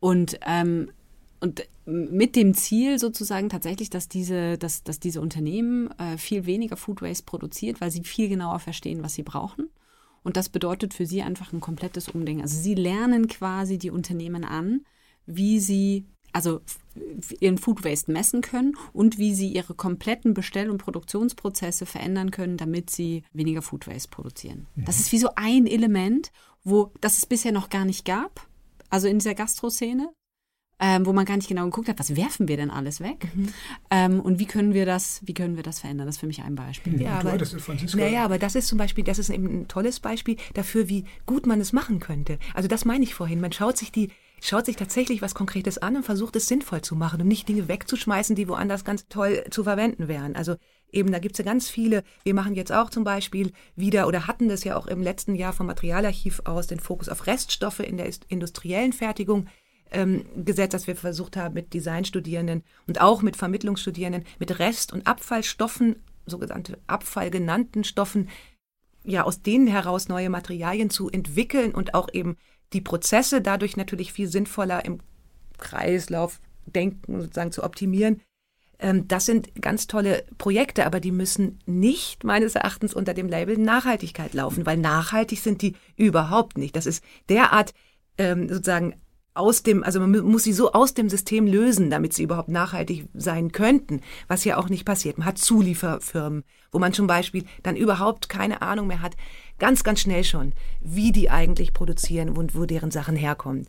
Und 0.00 0.40
ähm, 0.44 0.90
und 1.38 1.68
mit 1.84 2.34
dem 2.34 2.54
Ziel 2.54 2.98
sozusagen 2.98 3.48
tatsächlich, 3.48 3.90
dass 3.90 4.08
diese, 4.08 4.58
dass, 4.58 4.82
dass 4.82 4.98
diese 4.98 5.20
Unternehmen 5.20 5.88
äh, 6.00 6.18
viel 6.18 6.46
weniger 6.46 6.76
Food 6.76 7.00
Waste 7.00 7.24
produziert, 7.24 7.80
weil 7.80 7.92
sie 7.92 8.02
viel 8.02 8.28
genauer 8.28 8.58
verstehen, 8.58 9.04
was 9.04 9.14
sie 9.14 9.22
brauchen. 9.22 9.70
Und 10.24 10.36
das 10.36 10.48
bedeutet 10.48 10.94
für 10.94 11.06
sie 11.06 11.22
einfach 11.22 11.52
ein 11.52 11.60
komplettes 11.60 12.08
Umdenken. 12.08 12.42
Also 12.42 12.60
sie 12.60 12.74
lernen 12.74 13.28
quasi 13.28 13.78
die 13.78 13.90
Unternehmen 13.90 14.44
an, 14.44 14.84
wie 15.26 15.60
sie 15.60 16.06
also 16.38 16.60
ihren 17.40 17.58
Food 17.58 17.84
Waste 17.84 18.12
messen 18.12 18.42
können 18.42 18.76
und 18.92 19.18
wie 19.18 19.34
sie 19.34 19.48
ihre 19.48 19.74
kompletten 19.74 20.34
Bestell- 20.34 20.70
und 20.70 20.78
Produktionsprozesse 20.78 21.84
verändern 21.84 22.30
können, 22.30 22.56
damit 22.56 22.90
sie 22.90 23.24
weniger 23.32 23.60
Food 23.60 23.88
Waste 23.88 24.08
produzieren. 24.08 24.68
Mhm. 24.76 24.84
Das 24.84 25.00
ist 25.00 25.10
wie 25.10 25.18
so 25.18 25.30
ein 25.34 25.66
Element, 25.66 26.30
wo 26.62 26.92
das 27.00 27.18
es 27.18 27.26
bisher 27.26 27.50
noch 27.50 27.70
gar 27.70 27.84
nicht 27.84 28.04
gab, 28.04 28.46
also 28.88 29.08
in 29.08 29.18
dieser 29.18 29.34
Gastroszene 29.34 30.12
ähm, 30.80 31.06
wo 31.06 31.12
man 31.12 31.24
gar 31.24 31.36
nicht 31.36 31.48
genau 31.48 31.64
geguckt 31.64 31.88
hat, 31.88 31.98
was 31.98 32.14
werfen 32.14 32.46
wir 32.46 32.56
denn 32.56 32.70
alles 32.70 33.00
weg 33.00 33.26
mhm. 33.34 33.48
ähm, 33.90 34.20
und 34.20 34.38
wie 34.38 34.46
können 34.46 34.74
wir 34.74 34.86
das, 34.86 35.20
wie 35.24 35.34
können 35.34 35.56
wir 35.56 35.64
das 35.64 35.80
verändern? 35.80 36.06
Das 36.06 36.14
ist 36.14 36.20
für 36.20 36.28
mich 36.28 36.42
ein 36.42 36.54
Beispiel. 36.54 37.02
Ja, 37.02 37.18
aber, 37.18 37.36
naja, 37.94 38.24
aber 38.24 38.38
das 38.38 38.54
ist 38.54 38.68
zum 38.68 38.78
Beispiel, 38.78 39.02
das 39.02 39.18
ist 39.18 39.30
eben 39.30 39.62
ein 39.62 39.66
tolles 39.66 39.98
Beispiel 39.98 40.36
dafür, 40.54 40.88
wie 40.88 41.04
gut 41.26 41.46
man 41.46 41.60
es 41.60 41.72
machen 41.72 41.98
könnte. 41.98 42.38
Also 42.54 42.68
das 42.68 42.84
meine 42.84 43.02
ich 43.02 43.14
vorhin. 43.14 43.40
Man 43.40 43.50
schaut 43.50 43.76
sich 43.76 43.90
die 43.90 44.10
schaut 44.40 44.66
sich 44.66 44.76
tatsächlich 44.76 45.22
was 45.22 45.34
Konkretes 45.34 45.78
an 45.78 45.96
und 45.96 46.04
versucht 46.04 46.36
es 46.36 46.46
sinnvoll 46.46 46.82
zu 46.82 46.96
machen 46.96 47.20
und 47.20 47.28
nicht 47.28 47.48
Dinge 47.48 47.68
wegzuschmeißen, 47.68 48.36
die 48.36 48.48
woanders 48.48 48.84
ganz 48.84 49.08
toll 49.08 49.44
zu 49.50 49.64
verwenden 49.64 50.08
wären. 50.08 50.36
Also 50.36 50.56
eben, 50.90 51.12
da 51.12 51.18
gibt 51.18 51.34
es 51.34 51.38
ja 51.38 51.44
ganz 51.44 51.68
viele. 51.68 52.02
Wir 52.24 52.34
machen 52.34 52.54
jetzt 52.54 52.72
auch 52.72 52.90
zum 52.90 53.04
Beispiel 53.04 53.52
wieder 53.76 54.06
oder 54.06 54.26
hatten 54.26 54.48
das 54.48 54.64
ja 54.64 54.76
auch 54.76 54.86
im 54.86 55.02
letzten 55.02 55.34
Jahr 55.34 55.52
vom 55.52 55.66
Materialarchiv 55.66 56.42
aus 56.44 56.66
den 56.66 56.80
Fokus 56.80 57.08
auf 57.08 57.26
Reststoffe 57.26 57.80
in 57.80 57.96
der 57.96 58.10
industriellen 58.28 58.92
Fertigung 58.92 59.48
ähm, 59.90 60.24
Gesetz, 60.44 60.72
das 60.72 60.86
wir 60.86 60.96
versucht 60.96 61.36
haben 61.36 61.54
mit 61.54 61.74
Designstudierenden 61.74 62.62
und 62.86 63.00
auch 63.00 63.22
mit 63.22 63.36
Vermittlungsstudierenden, 63.36 64.24
mit 64.38 64.58
Rest- 64.58 64.92
und 64.92 65.06
Abfallstoffen, 65.06 65.96
sogenannte 66.26 66.78
Abfall 66.86 67.30
genannten 67.30 67.84
Stoffen, 67.84 68.28
ja, 69.04 69.24
aus 69.24 69.42
denen 69.42 69.66
heraus 69.66 70.08
neue 70.08 70.28
Materialien 70.28 70.90
zu 70.90 71.08
entwickeln 71.08 71.74
und 71.74 71.94
auch 71.94 72.08
eben 72.12 72.36
die 72.72 72.80
Prozesse 72.80 73.40
dadurch 73.40 73.76
natürlich 73.76 74.12
viel 74.12 74.28
sinnvoller 74.28 74.84
im 74.84 75.00
Kreislauf 75.58 76.40
denken, 76.66 77.20
sozusagen 77.20 77.52
zu 77.52 77.64
optimieren. 77.64 78.20
Ähm, 78.78 79.08
das 79.08 79.26
sind 79.26 79.60
ganz 79.60 79.86
tolle 79.86 80.24
Projekte, 80.38 80.86
aber 80.86 81.00
die 81.00 81.10
müssen 81.10 81.58
nicht 81.66 82.24
meines 82.24 82.54
Erachtens 82.54 82.94
unter 82.94 83.14
dem 83.14 83.28
Label 83.28 83.58
Nachhaltigkeit 83.58 84.34
laufen, 84.34 84.66
weil 84.66 84.76
nachhaltig 84.76 85.40
sind 85.40 85.62
die 85.62 85.74
überhaupt 85.96 86.58
nicht. 86.58 86.76
Das 86.76 86.86
ist 86.86 87.02
derart 87.28 87.74
ähm, 88.18 88.48
sozusagen 88.48 88.94
aus 89.38 89.62
dem, 89.62 89.84
also 89.84 90.00
man 90.00 90.10
muss 90.10 90.44
sie 90.44 90.52
so 90.52 90.72
aus 90.72 90.94
dem 90.94 91.08
System 91.08 91.46
lösen, 91.46 91.90
damit 91.90 92.12
sie 92.12 92.24
überhaupt 92.24 92.48
nachhaltig 92.48 93.08
sein 93.14 93.52
könnten, 93.52 94.00
was 94.26 94.44
ja 94.44 94.56
auch 94.56 94.68
nicht 94.68 94.84
passiert. 94.84 95.18
Man 95.18 95.26
hat 95.26 95.38
Zulieferfirmen, 95.38 96.44
wo 96.72 96.78
man 96.78 96.92
zum 96.92 97.06
Beispiel 97.06 97.44
dann 97.62 97.76
überhaupt 97.76 98.28
keine 98.28 98.62
Ahnung 98.62 98.88
mehr 98.88 99.02
hat, 99.02 99.16
ganz, 99.58 99.84
ganz 99.84 100.00
schnell 100.00 100.24
schon, 100.24 100.52
wie 100.80 101.12
die 101.12 101.30
eigentlich 101.30 101.72
produzieren 101.72 102.30
und 102.30 102.54
wo 102.54 102.66
deren 102.66 102.90
Sachen 102.90 103.16
herkommen. 103.16 103.68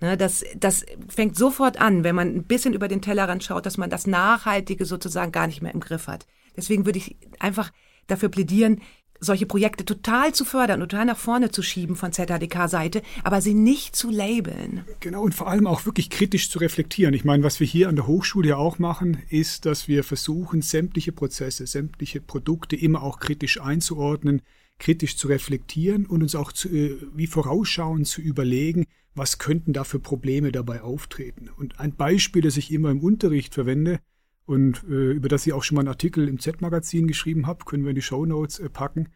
Ne, 0.00 0.16
das, 0.16 0.44
das 0.56 0.84
fängt 1.08 1.36
sofort 1.36 1.80
an, 1.80 2.02
wenn 2.02 2.16
man 2.16 2.34
ein 2.34 2.44
bisschen 2.44 2.74
über 2.74 2.88
den 2.88 3.00
Tellerrand 3.00 3.44
schaut, 3.44 3.64
dass 3.64 3.78
man 3.78 3.90
das 3.90 4.06
Nachhaltige 4.06 4.84
sozusagen 4.84 5.32
gar 5.32 5.46
nicht 5.46 5.62
mehr 5.62 5.72
im 5.72 5.80
Griff 5.80 6.08
hat. 6.08 6.26
Deswegen 6.56 6.84
würde 6.84 6.98
ich 6.98 7.16
einfach 7.38 7.70
dafür 8.08 8.28
plädieren, 8.28 8.80
solche 9.24 9.46
Projekte 9.46 9.84
total 9.84 10.32
zu 10.32 10.44
fördern 10.44 10.80
total 10.80 11.06
nach 11.06 11.16
vorne 11.16 11.50
zu 11.50 11.62
schieben 11.62 11.96
von 11.96 12.12
ZHDK-Seite, 12.12 13.02
aber 13.22 13.40
sie 13.40 13.54
nicht 13.54 13.96
zu 13.96 14.10
labeln. 14.10 14.84
Genau, 15.00 15.22
und 15.22 15.34
vor 15.34 15.48
allem 15.48 15.66
auch 15.66 15.86
wirklich 15.86 16.10
kritisch 16.10 16.50
zu 16.50 16.58
reflektieren. 16.58 17.14
Ich 17.14 17.24
meine, 17.24 17.42
was 17.42 17.60
wir 17.60 17.66
hier 17.66 17.88
an 17.88 17.96
der 17.96 18.06
Hochschule 18.06 18.50
ja 18.50 18.56
auch 18.56 18.78
machen, 18.78 19.22
ist, 19.28 19.66
dass 19.66 19.88
wir 19.88 20.04
versuchen, 20.04 20.62
sämtliche 20.62 21.12
Prozesse, 21.12 21.66
sämtliche 21.66 22.20
Produkte 22.20 22.76
immer 22.76 23.02
auch 23.02 23.18
kritisch 23.18 23.60
einzuordnen, 23.60 24.42
kritisch 24.78 25.16
zu 25.16 25.28
reflektieren 25.28 26.06
und 26.06 26.22
uns 26.22 26.34
auch 26.34 26.52
zu, 26.52 26.68
äh, 26.68 26.96
wie 27.14 27.26
vorausschauend 27.26 28.06
zu 28.06 28.20
überlegen, 28.20 28.84
was 29.14 29.38
könnten 29.38 29.72
da 29.72 29.84
für 29.84 30.00
Probleme 30.00 30.52
dabei 30.52 30.82
auftreten. 30.82 31.48
Und 31.56 31.78
ein 31.80 31.94
Beispiel, 31.94 32.42
das 32.42 32.56
ich 32.56 32.72
immer 32.72 32.90
im 32.90 33.00
Unterricht 33.00 33.54
verwende, 33.54 34.00
und 34.46 34.84
äh, 34.84 35.12
über 35.12 35.28
das 35.28 35.46
ich 35.46 35.52
auch 35.52 35.62
schon 35.62 35.76
mal 35.76 35.80
einen 35.80 35.88
Artikel 35.88 36.28
im 36.28 36.38
Z-Magazin 36.38 37.06
geschrieben 37.06 37.46
habe, 37.46 37.64
können 37.64 37.84
wir 37.84 37.90
in 37.90 37.96
die 37.96 38.02
Show 38.02 38.26
Notes 38.26 38.58
äh, 38.58 38.68
packen, 38.68 39.08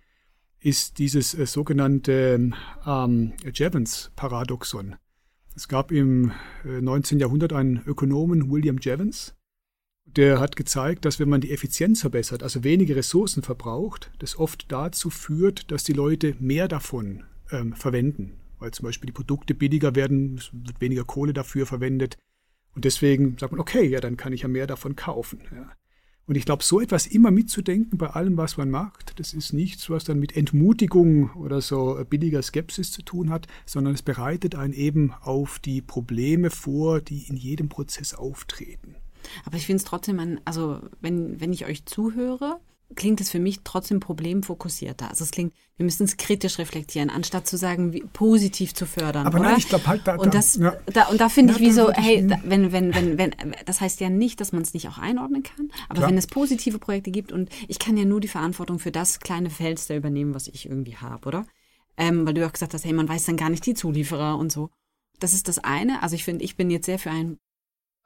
ist 0.61 0.99
dieses 0.99 1.35
äh, 1.35 1.47
sogenannte 1.47 2.51
ähm, 2.87 3.33
Jevons-Paradoxon. 3.53 4.97
Es 5.55 5.69
gab 5.69 5.93
im 5.93 6.33
19. 6.65 7.19
Äh, 7.19 7.23
Jahrhundert 7.23 7.53
einen 7.53 7.83
Ökonomen, 7.85 8.51
William 8.51 8.79
Jevons, 8.81 9.35
der 10.17 10.41
hat 10.41 10.57
gezeigt, 10.57 11.05
dass 11.05 11.19
wenn 11.19 11.29
man 11.29 11.41
die 11.41 11.51
Effizienz 11.51 12.01
verbessert, 12.01 12.43
also 12.43 12.65
weniger 12.65 12.97
Ressourcen 12.97 13.43
verbraucht, 13.43 14.11
das 14.19 14.39
oft 14.39 14.71
dazu 14.73 15.11
führt, 15.11 15.71
dass 15.71 15.85
die 15.85 15.93
Leute 15.93 16.35
mehr 16.39 16.69
davon 16.69 17.25
ähm, 17.51 17.75
verwenden. 17.75 18.39
Weil 18.59 18.71
zum 18.71 18.85
Beispiel 18.85 19.09
die 19.09 19.13
Produkte 19.13 19.55
billiger 19.55 19.95
werden, 19.95 20.37
es 20.37 20.51
wird 20.53 20.81
weniger 20.81 21.05
Kohle 21.05 21.33
dafür 21.33 21.67
verwendet, 21.67 22.17
und 22.75 22.85
deswegen 22.85 23.37
sagt 23.39 23.53
man, 23.53 23.61
okay, 23.61 23.87
ja, 23.87 24.01
dann 24.01 24.17
kann 24.17 24.33
ich 24.33 24.43
ja 24.43 24.49
mehr 24.49 24.67
davon 24.67 24.97
kaufen. 24.97 25.41
Ja. 25.55 25.71
Und 26.29 26.35
ich 26.35 26.45
glaube, 26.45 26.63
so 26.63 26.79
etwas 26.79 27.07
immer 27.07 27.31
mitzudenken 27.31 27.97
bei 27.97 28.09
allem, 28.09 28.37
was 28.37 28.59
man 28.59 28.71
macht, 28.71 29.19
das 29.19 29.33
ist 29.33 29.55
nichts, 29.55 29.89
was 29.89 30.05
dann 30.05 30.19
mit 30.19 30.37
Entmutigung 30.37 31.31
oder 31.31 31.63
so 31.63 31.99
billiger 32.09 32.43
Skepsis 32.43 32.93
zu 32.93 33.01
tun 33.01 33.31
hat, 33.31 33.47
sondern 33.65 33.95
es 33.95 34.03
bereitet 34.03 34.55
einen 34.55 34.75
eben 34.75 35.15
auf 35.23 35.59
die 35.59 35.81
Probleme 35.81 36.51
vor, 36.51 37.01
die 37.01 37.27
in 37.29 37.37
jedem 37.37 37.71
Prozess 37.71 38.13
auftreten. 38.13 38.97
Aber 39.47 39.57
ich 39.57 39.65
finde 39.65 39.79
es 39.79 39.85
trotzdem, 39.85 40.39
also 40.45 40.81
wenn, 41.01 41.41
wenn 41.41 41.53
ich 41.53 41.65
euch 41.65 41.87
zuhöre, 41.87 42.61
klingt 42.97 43.21
es 43.21 43.31
für 43.31 43.39
mich 43.39 43.61
trotzdem 43.65 44.01
problemfokussierter. 44.01 45.11
Also 45.11 45.25
es 45.25 45.31
klingt, 45.31 45.53
wir 45.77 45.85
müssen 45.85 46.05
es 46.05 46.17
kritisch 46.17 46.59
reflektieren, 46.59 47.11
anstatt 47.11 47.47
zu 47.47 47.57
sagen, 47.57 47.93
wie, 47.93 48.01
positiv 48.13 48.75
zu 48.75 48.87
fördern. 48.87 49.27
Aber 49.27 49.39
oder? 49.39 49.51
nein, 49.51 49.59
ich 49.59 49.69
glaube 49.69 49.87
halt 49.87 50.07
da. 50.07 50.17
Und 50.17 50.35
das, 50.35 50.57
ja. 50.57 50.75
da, 50.87 51.09
und 51.09 51.21
da 51.21 51.29
finde 51.29 51.53
ja, 51.53 51.59
ich 51.59 51.67
wie 51.67 51.71
so, 51.71 51.93
hey, 51.93 52.27
da, 52.27 52.41
wenn, 52.45 52.73
wenn, 52.73 52.95
wenn, 52.95 53.19
wenn, 53.19 53.35
das 53.67 53.81
heißt 53.81 54.01
ja 54.01 54.09
nicht, 54.09 54.41
dass 54.41 54.53
man 54.53 54.63
es 54.63 54.75
nicht 54.75 54.89
auch 54.89 54.99
einordnen 54.99 55.43
kann, 55.43 55.71
aber 55.89 55.99
Klar. 55.99 56.11
wenn 56.11 56.19
es 56.19 56.27
positive 56.27 56.79
Projekte 56.79 57.11
gibt 57.11 57.31
und 57.31 57.51
ich 57.69 57.79
kann 57.79 57.97
ja 57.97 58.05
nur 58.05 58.21
die 58.21 58.29
Verantwortung 58.29 58.79
für 58.79 58.93
das 58.93 59.21
kleine 59.21 59.51
da 59.51 59.95
übernehmen, 59.95 60.35
was 60.35 60.49
ich 60.49 60.67
irgendwie 60.67 60.97
habe, 60.97 61.29
oder? 61.29 61.47
Ähm, 61.97 62.27
weil 62.27 62.35
du 62.35 62.47
auch 62.47 62.53
gesagt 62.53 62.75
hast, 62.75 62.85
hey, 62.85 62.93
man 62.93 63.09
weiß 63.09 63.27
dann 63.27 63.37
gar 63.37 63.51
nicht 63.51 63.67
die 63.67 63.75
Zulieferer 63.75 64.39
und 64.39 64.51
so. 64.51 64.71
Das 65.19 65.33
ist 65.33 65.49
das 65.49 65.59
eine. 65.59 66.03
Also 66.03 66.15
ich 66.15 66.25
finde, 66.25 66.45
ich 66.45 66.57
bin 66.57 66.71
jetzt 66.71 66.87
sehr 66.87 66.99
für 66.99 67.11
ein 67.11 67.39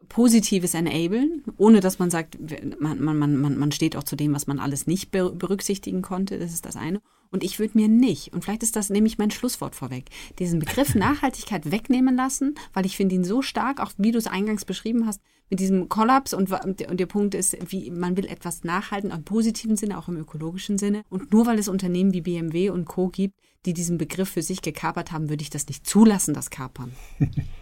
positives 0.09 0.75
Enablen, 0.75 1.43
ohne 1.57 1.81
dass 1.81 1.99
man 1.99 2.11
sagt, 2.11 2.39
man, 2.81 3.03
man, 3.03 3.19
man, 3.19 3.59
man 3.59 3.73
steht 3.73 3.97
auch 3.97 4.05
zu 4.05 4.17
dem, 4.17 4.35
was 4.35 4.47
man 4.47 4.59
alles 4.59 4.87
nicht 4.87 5.11
berücksichtigen 5.11 6.03
konnte. 6.03 6.39
Das 6.39 6.53
ist 6.53 6.67
das 6.67 6.77
eine. 6.77 7.01
Und 7.31 7.43
ich 7.43 7.59
würde 7.59 7.79
mir 7.79 7.89
nicht, 7.89 8.35
und 8.35 8.45
vielleicht 8.45 8.63
ist 8.63 8.77
das 8.77 8.91
nämlich 8.91 9.17
mein 9.17 9.31
Schlusswort 9.31 9.75
vorweg, 9.75 10.11
diesen 10.39 10.59
Begriff 10.59 10.95
Nachhaltigkeit 10.95 11.71
wegnehmen 11.71 12.15
lassen, 12.15 12.55
weil 12.75 12.85
ich 12.85 12.97
finde 12.97 13.15
ihn 13.15 13.25
so 13.25 13.41
stark, 13.41 13.81
auch 13.81 13.93
wie 13.97 14.13
du 14.13 14.19
es 14.19 14.27
eingangs 14.27 14.67
beschrieben 14.67 15.07
hast, 15.07 15.21
mit 15.49 15.59
diesem 15.59 15.89
Kollaps 15.89 16.35
und, 16.35 16.51
und 16.51 17.01
der 17.01 17.07
Punkt 17.07 17.35
ist, 17.35 17.57
wie 17.71 17.91
man 17.91 18.17
will 18.17 18.27
etwas 18.27 18.65
nachhalten, 18.65 19.11
im 19.11 19.25
positiven 19.25 19.77
Sinne, 19.77 19.99
auch 19.99 20.09
im 20.09 20.17
ökologischen 20.17 20.79
Sinne. 20.79 21.05
Und 21.09 21.33
nur 21.33 21.47
weil 21.47 21.59
es 21.59 21.69
Unternehmen 21.69 22.13
wie 22.13 22.21
BMW 22.21 22.71
und 22.71 22.87
Co. 22.87 23.09
gibt, 23.09 23.35
die 23.65 23.75
diesen 23.75 23.97
Begriff 23.97 24.31
für 24.31 24.43
sich 24.43 24.61
gekapert 24.61 25.13
haben, 25.13 25.29
würde 25.31 25.43
ich 25.43 25.51
das 25.51 25.67
nicht 25.67 25.87
zulassen, 25.87 26.35
das 26.35 26.51
Kapern. 26.51 26.93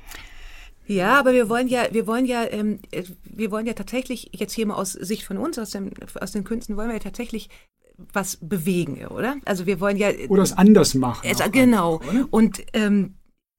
Ja, 0.91 1.21
aber 1.21 1.33
wir 1.33 1.49
wollen 1.49 1.69
ja, 1.69 1.87
wir 1.93 2.09
wollen 2.09 2.27
ja, 2.27 2.45
ähm, 2.51 2.81
äh, 2.91 3.05
wir 3.23 3.53
wollen 3.53 3.67
ja 3.67 3.75
tatsächlich 3.75 4.31
jetzt 4.35 4.53
hier 4.53 4.67
mal 4.67 4.75
aus 4.75 4.93
Sicht 4.93 5.23
von 5.23 5.39
uns, 5.39 5.57
aus, 5.57 5.71
dem, 5.71 5.93
aus 6.21 6.33
den 6.33 6.43
Künsten, 6.43 6.77
wollen 6.77 6.89
wir 6.89 6.95
ja 6.95 7.01
tatsächlich 7.01 7.49
was 8.13 8.39
bewegen, 8.41 9.07
oder? 9.07 9.37
Also 9.45 9.67
wir 9.67 9.79
wollen 9.79 9.97
ja 9.97 10.09
oder 10.29 10.43
es 10.43 10.53
anders 10.53 10.95
machen. 10.95 11.29
Es, 11.31 11.39
genau. 11.53 11.99
Einfach, 11.99 12.27
Und 12.33 12.63
ähm, 12.73 13.15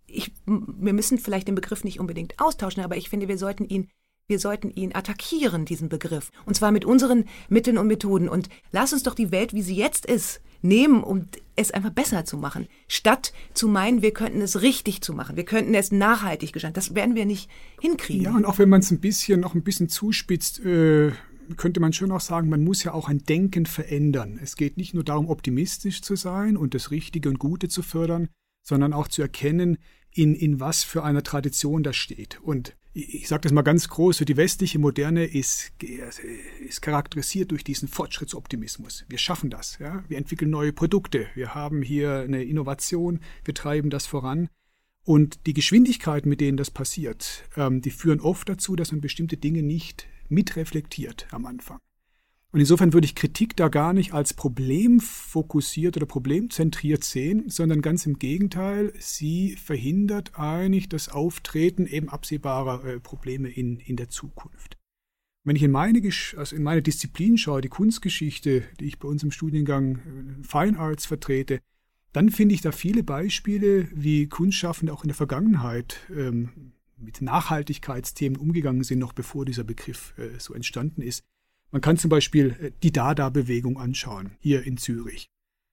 ich, 0.08 0.34
wir 0.46 0.92
müssen 0.92 1.20
vielleicht 1.20 1.48
den 1.48 1.56
Begriff 1.56 1.86
nicht 1.86 2.02
unbedingt 2.02 2.38
austauschen, 2.38 2.84
aber 2.84 2.98
ich 2.98 3.10
finde, 3.10 3.30
wir 3.30 3.38
sollten 3.38 3.66
ihn 3.66 3.90
wir 4.28 4.40
sollten 4.40 4.72
ihn 4.72 4.96
attackieren, 4.96 5.66
diesen 5.66 5.90
Begriff. 5.90 6.32
Und 6.46 6.56
zwar 6.56 6.72
mit 6.72 6.86
unseren 6.86 7.26
Mitteln 7.50 7.78
und 7.78 7.88
Methoden. 7.88 8.30
Und 8.30 8.48
lass 8.72 8.94
uns 8.94 9.04
doch 9.04 9.14
die 9.14 9.32
Welt, 9.32 9.54
wie 9.54 9.62
sie 9.62 9.76
jetzt 9.76 10.06
ist, 10.06 10.42
nehmen, 10.62 11.04
um 11.04 11.28
es 11.56 11.72
einfach 11.72 11.92
besser 11.92 12.26
zu 12.26 12.38
machen, 12.38 12.68
statt 12.88 13.34
zu 13.54 13.68
meinen, 13.68 14.02
wir 14.02 14.12
könnten 14.12 14.42
es 14.42 14.62
richtig 14.62 15.02
zu 15.02 15.14
machen, 15.14 15.36
wir 15.36 15.46
könnten 15.46 15.74
es 15.74 15.92
nachhaltig 15.92 16.54
gestalten. 16.54 16.76
Das 16.76 16.96
werden 16.96 17.16
wir 17.16 17.26
nicht 17.26 17.50
hinkriegen. 17.80 18.24
Ja, 18.24 18.36
und 18.36 18.46
auch 18.46 18.58
wenn 18.60 18.70
man 18.70 18.82
es 18.82 18.92
ein 18.92 19.00
bisschen 19.00 19.40
noch 19.40 19.56
ein 19.56 19.64
bisschen 19.64 19.90
zuspitzt, 19.90 20.64
äh, 20.66 21.12
könnte 21.58 21.80
man 21.80 21.94
schon 21.94 22.12
auch 22.12 22.22
sagen, 22.22 22.50
man 22.50 22.64
muss 22.64 22.84
ja 22.84 22.94
auch 22.94 23.10
ein 23.10 23.20
Denken 23.20 23.66
verändern. 23.66 24.40
Es 24.42 24.56
geht 24.56 24.78
nicht 24.78 24.94
nur 24.94 25.04
darum, 25.04 25.30
optimistisch 25.30 26.02
zu 26.02 26.16
sein 26.16 26.58
und 26.58 26.74
das 26.74 26.92
Richtige 26.92 27.30
und 27.30 27.40
Gute 27.40 27.68
zu 27.68 27.82
fördern, 27.82 28.30
sondern 28.64 28.94
auch 28.94 29.08
zu 29.08 29.22
erkennen, 29.22 29.78
in, 30.14 30.36
in 30.36 30.60
was 30.60 30.84
für 30.84 31.04
einer 31.04 31.24
Tradition 31.24 31.84
das 31.84 31.96
steht. 31.96 32.40
Und 32.42 32.76
ich 32.94 33.28
sage 33.28 33.44
das 33.44 33.52
mal 33.54 33.62
ganz 33.62 33.88
groß, 33.88 34.18
die 34.18 34.38
westliche 34.38 34.78
Moderne 34.78 35.26
ist, 35.26 35.72
ist 36.60 36.82
charakterisiert 36.82 37.52
durch 37.52 37.64
diesen 37.64 37.88
Fortschrittsoptimismus. 37.88 39.06
Wir 39.08 39.18
schaffen 39.18 39.50
das, 39.50 39.78
ja? 39.80 40.04
wir 40.10 40.18
entwickeln 40.18 40.52
neue 40.52 40.74
Produkte, 40.74 41.28
wir 41.34 41.56
haben 41.56 41.82
hier 41.82 42.20
eine 42.20 42.44
Innovation, 42.44 43.22
wir 43.46 43.54
treiben 43.54 43.90
das 43.90 44.08
voran. 44.08 44.50
Und 45.04 45.48
die 45.48 45.54
Geschwindigkeit, 45.54 46.26
mit 46.26 46.42
denen 46.42 46.58
das 46.58 46.70
passiert, 46.70 47.44
ähm, 47.58 47.82
die 47.82 47.90
führen 47.90 48.20
oft 48.20 48.48
dazu, 48.48 48.76
dass 48.76 48.92
man 48.92 49.02
bestimmte 49.02 49.38
Dinge 49.38 49.64
nicht 49.64 50.08
mitreflektiert 50.30 51.28
am 51.32 51.46
Anfang. 51.46 51.80
Und 52.54 52.60
insofern 52.60 52.92
würde 52.92 53.06
ich 53.06 53.16
Kritik 53.16 53.56
da 53.56 53.70
gar 53.70 53.94
nicht 53.94 54.14
als 54.14 54.34
problemfokussiert 54.34 55.96
oder 55.96 56.06
problemzentriert 56.06 57.04
sehen, 57.04 57.50
sondern 57.50 57.82
ganz 57.82 58.06
im 58.06 58.20
Gegenteil, 58.20 58.92
sie 59.00 59.56
verhindert 59.56 60.38
eigentlich 60.38 60.90
das 60.90 61.08
Auftreten 61.08 61.88
eben 61.88 62.10
absehbarer 62.10 62.84
äh, 62.84 63.00
Probleme 63.00 63.50
in, 63.50 63.80
in 63.80 63.96
der 63.96 64.10
Zukunft. 64.10 64.78
Wenn 65.44 65.56
ich 65.56 65.64
in 65.64 65.72
meine, 65.72 66.02
also 66.36 66.56
in 66.56 66.64
meine 66.64 66.82
Disziplin 66.82 67.38
schaue, 67.38 67.62
die 67.62 67.70
Kunstgeschichte, 67.70 68.64
die 68.80 68.86
ich 68.86 69.00
bei 69.00 69.08
uns 69.08 69.24
im 69.24 69.32
Studiengang 69.32 69.96
äh, 69.96 70.44
Fine 70.44 70.78
Arts 70.78 71.06
vertrete, 71.06 71.62
dann 72.12 72.30
finde 72.30 72.54
ich 72.54 72.62
da 72.62 72.74
viele 72.74 73.04
Beispiele, 73.04 73.88
wie 73.94 74.28
Kunstschaffende 74.28 74.92
auch 74.92 75.04
in 75.04 75.08
der 75.08 75.16
Vergangenheit 75.16 76.02
ähm, 76.14 76.74
mit 76.98 77.22
Nachhaltigkeitsthemen 77.22 78.38
umgegangen 78.38 78.84
sind, 78.84 79.00
noch 79.00 79.14
bevor 79.14 79.46
dieser 79.46 79.64
Begriff 79.64 80.14
äh, 80.18 80.38
so 80.38 80.54
entstanden 80.54 81.02
ist. 81.02 81.24
Man 81.72 81.82
kann 81.82 81.98
zum 81.98 82.10
Beispiel 82.10 82.56
äh, 82.60 82.72
die 82.84 82.92
Dada-Bewegung 82.92 83.80
anschauen, 83.80 84.32
hier 84.40 84.64
in 84.64 84.78
Zürich. 84.78 85.28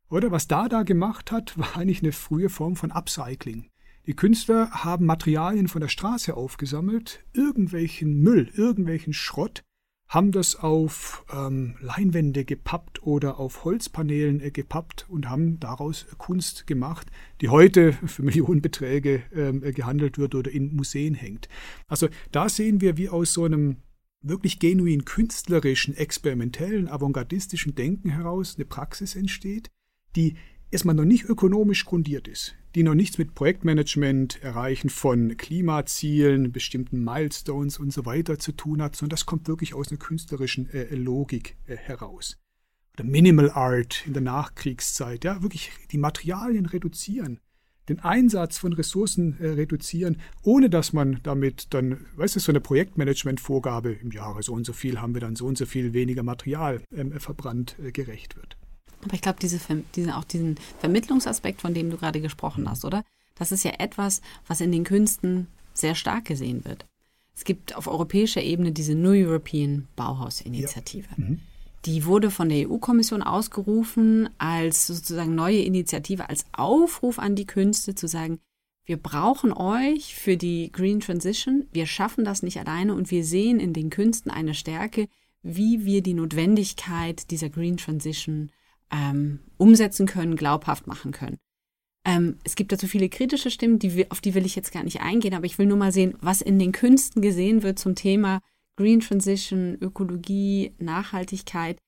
Oder 0.09 0.31
was 0.31 0.49
Dada 0.49 0.85
gemacht 0.85 1.33
hat, 1.33 1.59
war 1.59 1.77
eigentlich 1.77 2.03
eine 2.03 2.13
frühe 2.13 2.49
Form 2.49 2.77
von 2.77 2.93
Upcycling. 2.93 3.69
Die 4.07 4.15
Künstler 4.15 4.71
haben 4.71 5.05
Materialien 5.05 5.69
von 5.69 5.83
der 5.83 5.89
Straße 5.89 6.35
aufgesammelt, 6.35 7.25
irgendwelchen 7.35 8.21
Müll, 8.21 8.51
irgendwelchen 8.55 9.13
Schrott, 9.13 9.65
haben 10.09 10.33
das 10.33 10.57
auf 10.57 11.27
ähm, 11.31 11.77
Leinwände 11.81 12.47
gepappt 12.47 13.03
oder 13.03 13.39
auf 13.39 13.65
Holzpaneelen 13.65 14.41
äh, 14.41 14.51
gepappt 14.51 15.05
und 15.11 15.29
haben 15.29 15.61
daraus 15.61 16.07
Kunst 16.17 16.67
gemacht, 16.67 17.09
die 17.43 17.51
heute 17.51 17.93
für 18.07 18.23
Millionenbeträge 18.23 19.23
ähm, 19.35 19.63
äh, 19.63 19.73
gehandelt 19.73 20.17
wird 20.17 20.35
oder 20.35 20.51
in 20.51 20.75
Museen 20.75 21.15
hängt. 21.15 21.51
Also 21.87 22.09
da 22.33 22.49
sehen 22.49 22.81
wir, 22.81 22.97
wie 22.97 23.11
aus 23.11 23.35
so 23.35 23.45
einem 23.45 23.77
wirklich 24.21 24.59
genuin 24.59 25.05
künstlerischen, 25.05 25.97
experimentellen, 25.97 26.89
avantgardistischen 26.89 27.75
Denken 27.75 28.11
heraus 28.11 28.57
eine 28.57 28.65
Praxis 28.65 29.15
entsteht, 29.15 29.71
die 30.17 30.37
erstmal 30.71 30.95
noch 30.95 31.05
nicht 31.05 31.25
ökonomisch 31.25 31.85
grundiert 31.85 32.29
ist, 32.29 32.55
die 32.75 32.83
noch 32.83 32.95
nichts 32.95 33.19
mit 33.19 33.35
Projektmanagement, 33.35 34.43
Erreichen 34.43 34.91
von 34.91 35.37
Klimazielen, 35.37 36.53
bestimmten 36.53 37.03
Milestones 37.03 37.79
und 37.79 37.93
so 37.93 38.07
weiter 38.07 38.39
zu 38.39 38.53
tun 38.53 38.83
hat, 38.83 38.97
sondern 38.97 39.11
das 39.11 39.27
kommt 39.27 39.49
wirklich 39.49 39.75
aus 39.75 39.89
einer 39.89 39.99
künstlerischen 39.99 40.69
äh, 40.71 40.95
Logik 40.95 41.57
äh, 41.67 41.77
heraus. 41.77 42.37
Oder 42.95 43.05
Minimal 43.05 43.51
Art 43.51 44.05
in 44.07 44.13
der 44.13 44.23
Nachkriegszeit, 44.23 45.25
ja, 45.25 45.43
wirklich 45.43 45.71
die 45.93 45.99
Materialien 45.99 46.67
reduzieren, 46.67 47.41
den 47.89 48.01
Einsatz 48.01 48.59
von 48.59 48.73
Ressourcen 48.73 49.39
äh, 49.41 49.49
reduzieren, 49.49 50.19
ohne 50.43 50.71
dass 50.71 50.93
man 50.93 51.21
damit 51.23 51.69
dann, 51.75 52.07
weißt 52.17 52.37
du, 52.37 52.41
so 52.41 52.53
eine 52.53 52.61
Projektmanagement-Vorgabe 52.61 53.93
im 53.93 54.11
Jahre 54.11 54.43
so 54.43 54.53
und 54.53 54.65
so 54.65 54.73
viel 54.73 55.01
haben 55.01 55.15
wir 55.15 55.21
dann 55.21 55.37
so 55.37 55.47
und 55.47 55.59
so 55.59 55.67
viel 55.67 55.93
weniger 55.93 56.23
Material 56.23 56.81
ähm, 56.95 57.13
verbrannt 57.19 57.77
äh, 57.83 57.93
gerecht 57.93 58.37
wird. 58.37 58.57
Aber 59.05 59.15
ich 59.15 59.21
glaube, 59.21 59.39
diese, 59.41 59.61
diese, 59.95 60.17
auch 60.17 60.25
diesen 60.25 60.57
Vermittlungsaspekt, 60.81 61.61
von 61.61 61.75
dem 61.75 61.91
du 61.91 61.97
gerade 61.97 62.21
gesprochen 62.21 62.69
hast, 62.69 62.85
oder? 62.85 63.05
Das 63.37 63.53
ist 63.53 63.65
ja 63.65 63.73
etwas, 63.79 64.21
was 64.47 64.61
in 64.61 64.73
den 64.73 64.85
Künsten 64.85 65.47
sehr 65.73 65.95
stark 65.95 66.25
gesehen 66.25 66.65
wird. 66.65 66.87
Es 67.37 67.45
gibt 67.45 67.77
auf 67.77 67.87
europäischer 67.87 68.43
Ebene 68.43 68.73
diese 68.73 68.97
New 68.97 69.13
European 69.13 69.87
Bauhaus-Initiative. 69.95 71.07
Ja. 71.17 71.25
Mhm. 71.25 71.41
Die 71.85 72.05
wurde 72.05 72.31
von 72.31 72.49
der 72.49 72.69
EU-Kommission 72.69 73.23
ausgerufen 73.23 74.29
als 74.39 74.87
sozusagen 74.87 75.35
neue 75.35 75.61
Initiative, 75.61 76.29
als 76.29 76.45
Aufruf 76.53 77.19
an 77.19 77.37
die 77.37 77.47
Künste 77.47 77.95
zu 77.95 78.09
sagen, 78.09 78.41
wir 78.85 78.97
brauchen 78.97 79.53
euch 79.53 80.15
für 80.15 80.37
die 80.37 80.73
Green 80.73 81.01
Transition, 81.01 81.67
wir 81.73 81.87
schaffen 81.87 82.25
das 82.25 82.43
nicht 82.43 82.59
alleine 82.59 82.95
und 82.95 83.11
wir 83.11 83.23
sehen 83.23 83.61
in 83.61 83.75
den 83.75 83.91
Künsten 83.91 84.31
eine 84.31 84.55
Stärke, 84.55 85.09
wie 85.43 85.85
wir 85.85 86.03
die 86.03 86.15
Notwendigkeit 86.15 87.31
dieser 87.31 87.51
Green 87.51 87.77
Transition 87.77 88.51
ähm, 88.91 89.41
umsetzen 89.59 90.07
können, 90.07 90.37
glaubhaft 90.37 90.87
machen 90.87 91.13
können. 91.13 91.37
Ähm, 92.05 92.39
es 92.45 92.57
gibt 92.57 92.73
dazu 92.73 92.87
viele 92.87 93.11
kritische 93.11 93.51
Stimmen, 93.51 93.79
die, 93.79 94.11
auf 94.11 94.23
die 94.23 94.35
will 94.35 94.47
ich 94.47 94.57
jetzt 94.57 94.73
gar 94.73 94.83
nicht 94.83 95.03
eingehen, 95.03 95.35
aber 95.35 95.45
ich 95.45 95.59
will 95.59 95.67
nur 95.67 95.77
mal 95.77 95.93
sehen, 95.93 96.15
was 96.21 96.41
in 96.41 96.59
den 96.59 96.73
Künsten 96.73 97.21
gesehen 97.21 97.63
wird 97.63 97.79
zum 97.79 97.95
Thema 97.95 98.41
Green 98.79 99.01
Transition, 99.01 99.77
Ökologie, 99.81 100.73
Nachhaltigkeit. 100.79 101.79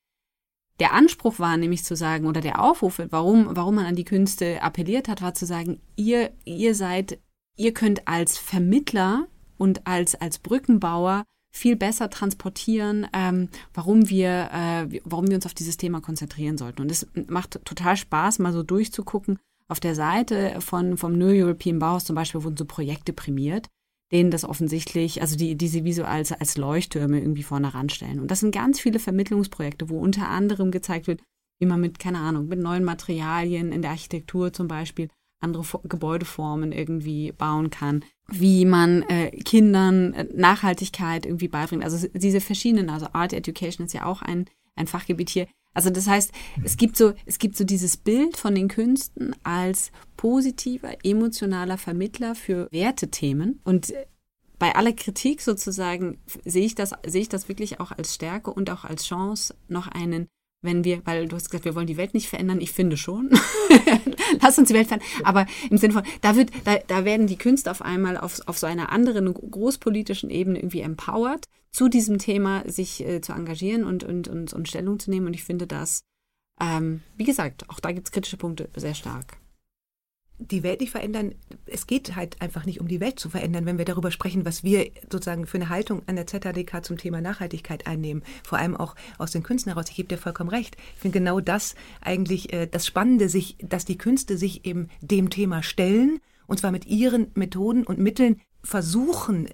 Der 0.81 0.93
Anspruch 0.93 1.39
war 1.39 1.57
nämlich 1.57 1.85
zu 1.85 1.95
sagen, 1.95 2.27
oder 2.27 2.41
der 2.41 2.61
Aufruf, 2.61 3.01
warum, 3.11 3.47
warum 3.55 3.77
man 3.77 3.87
an 3.87 3.95
die 3.95 4.05
Künste 4.05 4.61
appelliert 4.61 5.07
hat, 5.07 5.23
war 5.23 5.33
zu 5.33 5.47
sagen, 5.47 5.81
ihr, 5.95 6.33
ihr 6.45 6.75
seid, 6.75 7.21
ihr 7.57 7.73
könnt 7.73 8.09
als 8.09 8.39
Vermittler 8.39 9.29
und 9.57 9.87
als, 9.87 10.17
als 10.17 10.39
Brückenbauer 10.39 11.23
viel 11.53 11.77
besser 11.77 12.11
transportieren, 12.11 13.07
ähm, 13.13 13.51
warum 13.73 14.11
wir, 14.11 14.51
äh, 14.53 15.01
warum 15.05 15.29
wir 15.29 15.37
uns 15.37 15.47
auf 15.47 15.55
dieses 15.55 15.77
Thema 15.77 16.01
konzentrieren 16.01 16.59
sollten. 16.59 16.83
Und 16.83 16.91
es 16.91 17.07
macht 17.29 17.65
total 17.65 17.97
Spaß, 17.97 18.41
mal 18.41 18.53
so 18.53 18.65
durchzugucken. 18.65 19.39
Auf 19.69 19.79
der 19.79 19.95
Seite 19.95 20.61
von, 20.61 20.97
vom 20.97 21.13
New 21.13 21.29
European 21.29 21.79
Bauhaus 21.79 22.05
zum 22.05 22.17
Beispiel 22.17 22.43
wurden 22.43 22.57
so 22.57 22.65
Projekte 22.65 23.13
prämiert, 23.13 23.69
denen 24.13 24.31
das 24.31 24.45
offensichtlich, 24.45 25.23
also 25.23 25.37
die, 25.37 25.57
die 25.57 25.69
sie 25.69 25.85
visuell 25.85 26.09
als, 26.09 26.33
als 26.33 26.57
Leuchttürme 26.57 27.21
irgendwie 27.21 27.43
vorne 27.43 27.73
ranstellen. 27.75 28.21
Und 28.21 28.31
das 28.31 28.41
sind 28.41 28.53
ganz 28.53 28.81
viele 28.81 28.99
Vermittlungsprojekte, 28.99 29.89
wo 29.89 29.99
unter 29.99 30.29
anderem 30.29 30.71
gezeigt 30.71 31.07
wird, 31.07 31.21
wie 31.61 31.67
man 31.67 31.81
mit, 31.81 31.99
keine 31.99 32.19
Ahnung, 32.19 32.49
mit 32.49 32.59
neuen 32.59 32.85
Materialien 32.85 33.71
in 33.71 33.83
der 33.83 33.93
Architektur 33.93 34.53
zum 34.53 34.67
Beispiel 34.67 35.09
andere 35.41 35.65
Gebäudeformen 35.85 36.73
irgendwie 36.73 37.33
bauen 37.33 37.71
kann, 37.71 38.05
wie 38.29 38.65
man 38.65 39.03
äh, 39.03 39.31
Kindern 39.31 40.13
äh, 40.13 40.27
Nachhaltigkeit 40.35 41.25
irgendwie 41.25 41.49
beibringt. 41.49 41.85
Also 41.85 42.09
diese 42.13 42.41
verschiedenen, 42.41 42.91
also 42.91 43.07
Art 43.13 43.33
Education 43.33 43.87
ist 43.87 43.95
ja 43.95 44.05
auch 44.05 44.23
ein, 44.23 44.47
ein 44.77 44.87
Fachgebiet 44.87 45.31
hier. 45.31 45.47
Also 45.73 45.91
das 45.91 46.07
heißt, 46.07 46.33
es 46.65 46.77
gibt 46.77 46.97
so, 46.97 47.13
es 47.27 47.39
gibt 47.39 47.57
so 47.57 47.65
dieses 47.65 47.97
Bild 47.97 48.37
von 48.37 48.55
den 48.55 48.69
Künsten 48.69 49.35
als 49.43 49.93
positiver, 50.17 50.97
emotionaler 51.05 51.79
Vermittler 51.79 52.35
für 52.35 52.69
Wertethemen. 52.73 53.61
Und 53.65 53.93
bei 54.59 54.75
aller 54.75 54.93
Kritik 54.93 55.41
sozusagen 55.41 56.19
sehe 56.45 56.67
ich 56.67 56.75
das, 56.75 56.93
sehe 57.07 57.23
ich 57.23 57.29
das 57.29 57.49
wirklich 57.49 57.81
auch 57.81 57.93
als 57.93 58.15
Stärke 58.15 58.53
und 58.53 58.71
auch 58.71 58.85
als 58.85 59.07
Chance, 59.07 59.55
noch 59.69 59.87
einen 59.87 60.29
wenn 60.63 60.85
wir, 60.85 61.01
weil 61.07 61.27
du 61.27 61.37
hast 61.37 61.51
gesagt, 61.51 61.65
wir 61.65 61.75
wollen 61.75 61.87
die 61.87 61.97
Welt 61.97 62.13
nicht 62.13 62.29
verändern, 62.29 62.61
ich 62.61 62.73
finde 62.73 62.97
schon. 62.97 63.31
Lass 64.43 64.59
uns 64.59 64.69
die 64.69 64.75
Welt 64.75 64.89
verändern. 64.89 65.09
Aber 65.25 65.47
im 65.71 65.79
Sinne 65.79 65.95
von, 65.95 66.03
da 66.21 66.37
wird, 66.37 66.51
da, 66.65 66.77
da 66.87 67.05
werden 67.05 67.27
die 67.27 67.39
Künste 67.39 67.71
auf 67.71 67.83
einmal 67.83 68.17
auf, 68.19 68.41
auf 68.47 68.59
so 68.59 68.67
einer 68.67 68.93
anderen 68.93 69.33
großpolitischen 69.33 70.29
Ebene 70.29 70.59
irgendwie 70.59 70.81
empowered, 70.81 71.47
zu 71.73 71.89
diesem 71.89 72.19
Thema 72.19 72.69
sich 72.69 73.05
äh, 73.07 73.21
zu 73.21 73.33
engagieren 73.33 73.85
und, 73.85 74.05
und, 74.05 74.29
und, 74.29 74.53
und 74.53 74.69
Stellung 74.69 74.99
zu 74.99 75.11
nehmen. 75.11 75.27
Und 75.27 75.35
ich 75.35 75.45
finde 75.45 75.67
das, 75.67 76.03
ähm, 76.61 77.03
wie 77.17 77.25
gesagt, 77.25 77.69
auch 77.71 77.81
da 77.81 77.93
gibt 77.93 78.09
es 78.09 78.13
kritische 78.13 78.37
Punkte 78.37 78.69
sehr 78.77 78.95
stark 78.95 79.41
die 80.41 80.63
Welt 80.63 80.81
nicht 80.81 80.91
verändern, 80.91 81.35
es 81.67 81.87
geht 81.87 82.17
halt 82.17 82.41
einfach 82.41 82.65
nicht 82.65 82.81
um 82.81 82.89
die 82.89 83.01
Welt 83.01 83.21
zu 83.21 83.29
verändern, 83.29 83.67
wenn 83.67 83.79
wir 83.79 83.85
darüber 83.85 84.11
sprechen, 84.11 84.45
was 84.45 84.65
wir 84.65 84.91
sozusagen 85.11 85.47
für 85.47 85.59
eine 85.59 85.69
Haltung 85.69 86.03
an 86.07 86.17
der 86.17 86.27
ZHDK 86.27 86.85
zum 86.85 86.97
Thema 86.97 87.21
Nachhaltigkeit 87.21 87.87
einnehmen. 87.87 88.23
Vor 88.43 88.59
allem 88.59 88.77
auch 88.77 88.95
aus 89.19 89.33
den 89.33 89.43
Künsten 89.43 89.73
heraus. 89.73 89.91
Ich 89.91 89.97
gebe 89.97 90.09
dir 90.09 90.19
vollkommen 90.19 90.51
recht. 90.51 90.77
Ich 90.95 91.01
finde 91.01 91.19
genau 91.19 91.41
das 91.41 91.75
eigentlich 92.01 92.53
äh, 92.53 92.67
das 92.67 92.87
Spannende, 92.87 93.29
sich, 93.29 93.57
dass 93.63 93.85
die 93.85 93.99
Künste 93.99 94.39
sich 94.39 94.65
eben 94.65 94.89
dem 95.03 95.31
Thema 95.31 95.63
stellen 95.63 96.21
und 96.47 96.59
zwar 96.59 96.73
mit 96.73 96.87
ihren 96.87 97.31
Methoden 97.35 97.85
und 97.85 97.99
Mitteln 97.99 98.41
versuchen, 98.63 99.49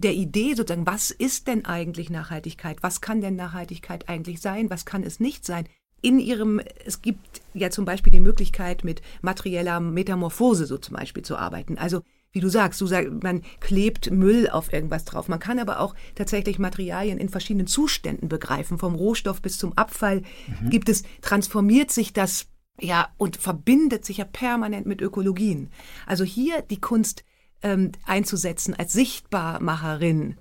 der 0.00 0.14
Idee 0.14 0.54
sozusagen, 0.54 0.86
was 0.86 1.10
ist 1.10 1.46
denn 1.46 1.64
eigentlich 1.64 2.10
Nachhaltigkeit? 2.10 2.82
Was 2.82 3.00
kann 3.00 3.20
denn 3.20 3.36
Nachhaltigkeit 3.36 4.08
eigentlich 4.08 4.40
sein? 4.40 4.70
Was 4.70 4.84
kann 4.84 5.02
es 5.02 5.20
nicht 5.20 5.44
sein? 5.44 5.68
in 6.00 6.18
ihrem, 6.18 6.60
es 6.84 7.02
gibt 7.02 7.42
ja 7.54 7.70
zum 7.70 7.84
Beispiel 7.84 8.12
die 8.12 8.20
Möglichkeit, 8.20 8.84
mit 8.84 9.02
materieller 9.20 9.80
Metamorphose 9.80 10.66
so 10.66 10.78
zum 10.78 10.96
Beispiel 10.96 11.24
zu 11.24 11.36
arbeiten. 11.36 11.76
Also 11.76 12.02
wie 12.30 12.40
du 12.40 12.48
sagst, 12.48 12.80
du 12.80 12.86
sagst, 12.86 13.10
man 13.22 13.42
klebt 13.60 14.10
Müll 14.10 14.48
auf 14.50 14.72
irgendwas 14.72 15.04
drauf. 15.04 15.28
Man 15.28 15.40
kann 15.40 15.58
aber 15.58 15.80
auch 15.80 15.94
tatsächlich 16.14 16.58
Materialien 16.58 17.18
in 17.18 17.30
verschiedenen 17.30 17.66
Zuständen 17.66 18.28
begreifen, 18.28 18.78
vom 18.78 18.94
Rohstoff 18.94 19.40
bis 19.40 19.58
zum 19.58 19.72
Abfall. 19.72 20.22
Mhm. 20.60 20.70
Gibt 20.70 20.88
es, 20.88 21.04
transformiert 21.22 21.90
sich 21.90 22.12
das 22.12 22.46
ja 22.80 23.08
und 23.16 23.36
verbindet 23.36 24.04
sich 24.04 24.18
ja 24.18 24.24
permanent 24.24 24.86
mit 24.86 25.00
Ökologien. 25.00 25.70
Also 26.06 26.22
hier 26.22 26.62
die 26.62 26.80
Kunst 26.80 27.24
ähm, 27.62 27.92
einzusetzen 28.04 28.74
als 28.74 28.92
Sichtbarmacherin 28.92 30.36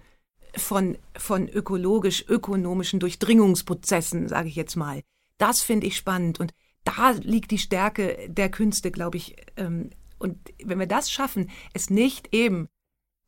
von, 0.56 0.98
von 1.16 1.48
ökologisch-ökonomischen 1.48 3.00
Durchdringungsprozessen, 3.00 4.28
sage 4.28 4.50
ich 4.50 4.56
jetzt 4.56 4.76
mal. 4.76 5.02
Das 5.38 5.62
finde 5.62 5.88
ich 5.88 5.98
spannend 5.98 6.40
und 6.40 6.54
da 6.84 7.12
liegt 7.12 7.52
die 7.52 7.58
Stärke 7.58 8.30
der 8.30 8.50
Künste, 8.50 8.92
glaube 8.92 9.18
ich. 9.18 9.36
Ähm, 9.58 9.92
und 10.20 10.38
wenn 10.64 10.80
wir 10.80 10.88
das 10.88 11.12
schaffen, 11.12 11.50
es 11.74 11.90
nicht 11.90 12.34
eben 12.34 12.70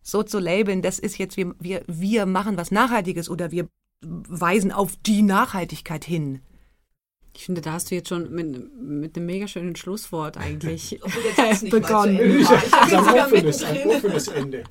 so 0.01 0.23
zu 0.23 0.39
labeln, 0.39 0.81
das 0.81 0.97
ist 0.97 1.17
jetzt, 1.17 1.37
wir, 1.37 1.55
wir, 1.59 1.83
wir 1.87 2.25
machen 2.25 2.57
was 2.57 2.71
Nachhaltiges 2.71 3.29
oder 3.29 3.51
wir 3.51 3.67
weisen 4.01 4.71
auf 4.71 4.95
die 5.05 5.21
Nachhaltigkeit 5.21 6.05
hin. 6.05 6.41
Ich 7.39 7.45
finde, 7.45 7.61
da 7.61 7.71
hast 7.71 7.89
du 7.89 7.95
jetzt 7.95 8.09
schon 8.09 8.29
mit, 8.33 8.77
mit 8.77 9.15
einem 9.15 9.25
mega 9.25 9.47
schönen 9.47 9.73
Schlusswort 9.73 10.35
eigentlich 10.35 10.99
begonnen. 11.69 12.19
Ein 12.19 12.99
offenes, 13.17 13.63
ein 13.63 13.87
offenes 13.87 14.27
Ende. 14.27 14.65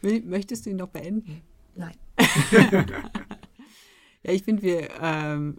Möchtest 0.00 0.64
du 0.64 0.70
ihn 0.70 0.76
noch 0.76 0.88
beenden? 0.88 1.42
Nein. 1.74 1.94
Ja, 4.24 4.32
ich 4.32 4.42
finde 4.42 4.62
wir 4.62 4.88
ähm, 5.00 5.58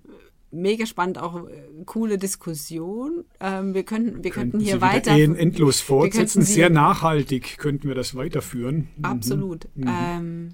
mega 0.51 0.85
spannend, 0.85 1.17
auch 1.17 1.47
äh, 1.47 1.63
coole 1.85 2.17
Diskussion. 2.17 3.23
Ähm, 3.39 3.73
wir 3.73 3.83
könnten, 3.83 4.21
wir 4.21 4.31
könnten 4.31 4.59
hier 4.59 4.81
weiter 4.81 5.11
endlos 5.13 5.79
fortsetzen. 5.79 6.43
Sehr 6.43 6.69
nachhaltig 6.69 7.57
könnten 7.57 7.87
wir 7.87 7.95
das 7.95 8.15
weiterführen. 8.15 8.89
Mhm. 8.97 9.05
Absolut. 9.05 9.69
Mhm. 9.75 9.87
Ähm, 9.87 10.49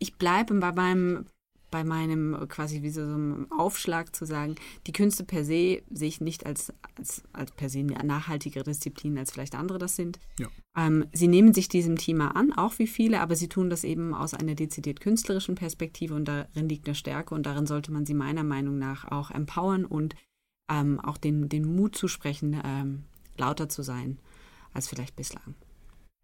ich 0.00 0.16
bleibe 0.16 0.54
bei 0.54 0.72
meinem 0.72 1.26
bei 1.72 1.82
meinem 1.82 2.34
äh, 2.34 2.46
quasi 2.46 2.82
wie 2.82 2.90
so 2.90 3.00
einem 3.00 3.50
Aufschlag 3.50 4.14
zu 4.14 4.24
sagen, 4.24 4.54
die 4.86 4.92
Künste 4.92 5.24
per 5.24 5.44
se 5.44 5.82
sehe 5.90 6.08
ich 6.08 6.20
nicht 6.20 6.46
als, 6.46 6.72
als, 6.96 7.24
als 7.32 7.50
per 7.50 7.68
se 7.68 7.80
eine 7.80 8.06
nachhaltigere 8.06 8.62
Disziplin, 8.62 9.18
als 9.18 9.32
vielleicht 9.32 9.56
andere 9.56 9.78
das 9.78 9.96
sind. 9.96 10.20
Ja. 10.38 10.46
Ähm, 10.76 11.06
sie 11.12 11.26
nehmen 11.26 11.52
sich 11.52 11.68
diesem 11.68 11.96
Thema 11.96 12.36
an, 12.36 12.52
auch 12.52 12.78
wie 12.78 12.86
viele, 12.86 13.20
aber 13.20 13.34
sie 13.34 13.48
tun 13.48 13.70
das 13.70 13.82
eben 13.82 14.14
aus 14.14 14.34
einer 14.34 14.54
dezidiert 14.54 15.00
künstlerischen 15.00 15.56
Perspektive 15.56 16.14
und 16.14 16.26
darin 16.26 16.68
liegt 16.68 16.86
eine 16.86 16.94
Stärke 16.94 17.34
und 17.34 17.44
darin 17.44 17.66
sollte 17.66 17.90
man 17.90 18.06
sie 18.06 18.14
meiner 18.14 18.44
Meinung 18.44 18.78
nach 18.78 19.10
auch 19.10 19.32
empowern 19.32 19.84
und 19.84 20.14
ähm, 20.70 21.00
auch 21.00 21.16
den, 21.16 21.48
den 21.48 21.64
Mut 21.64 21.96
zusprechen, 21.96 22.60
ähm, 22.64 23.04
lauter 23.36 23.68
zu 23.68 23.82
sein 23.82 24.18
als 24.72 24.88
vielleicht 24.88 25.16
bislang. 25.16 25.54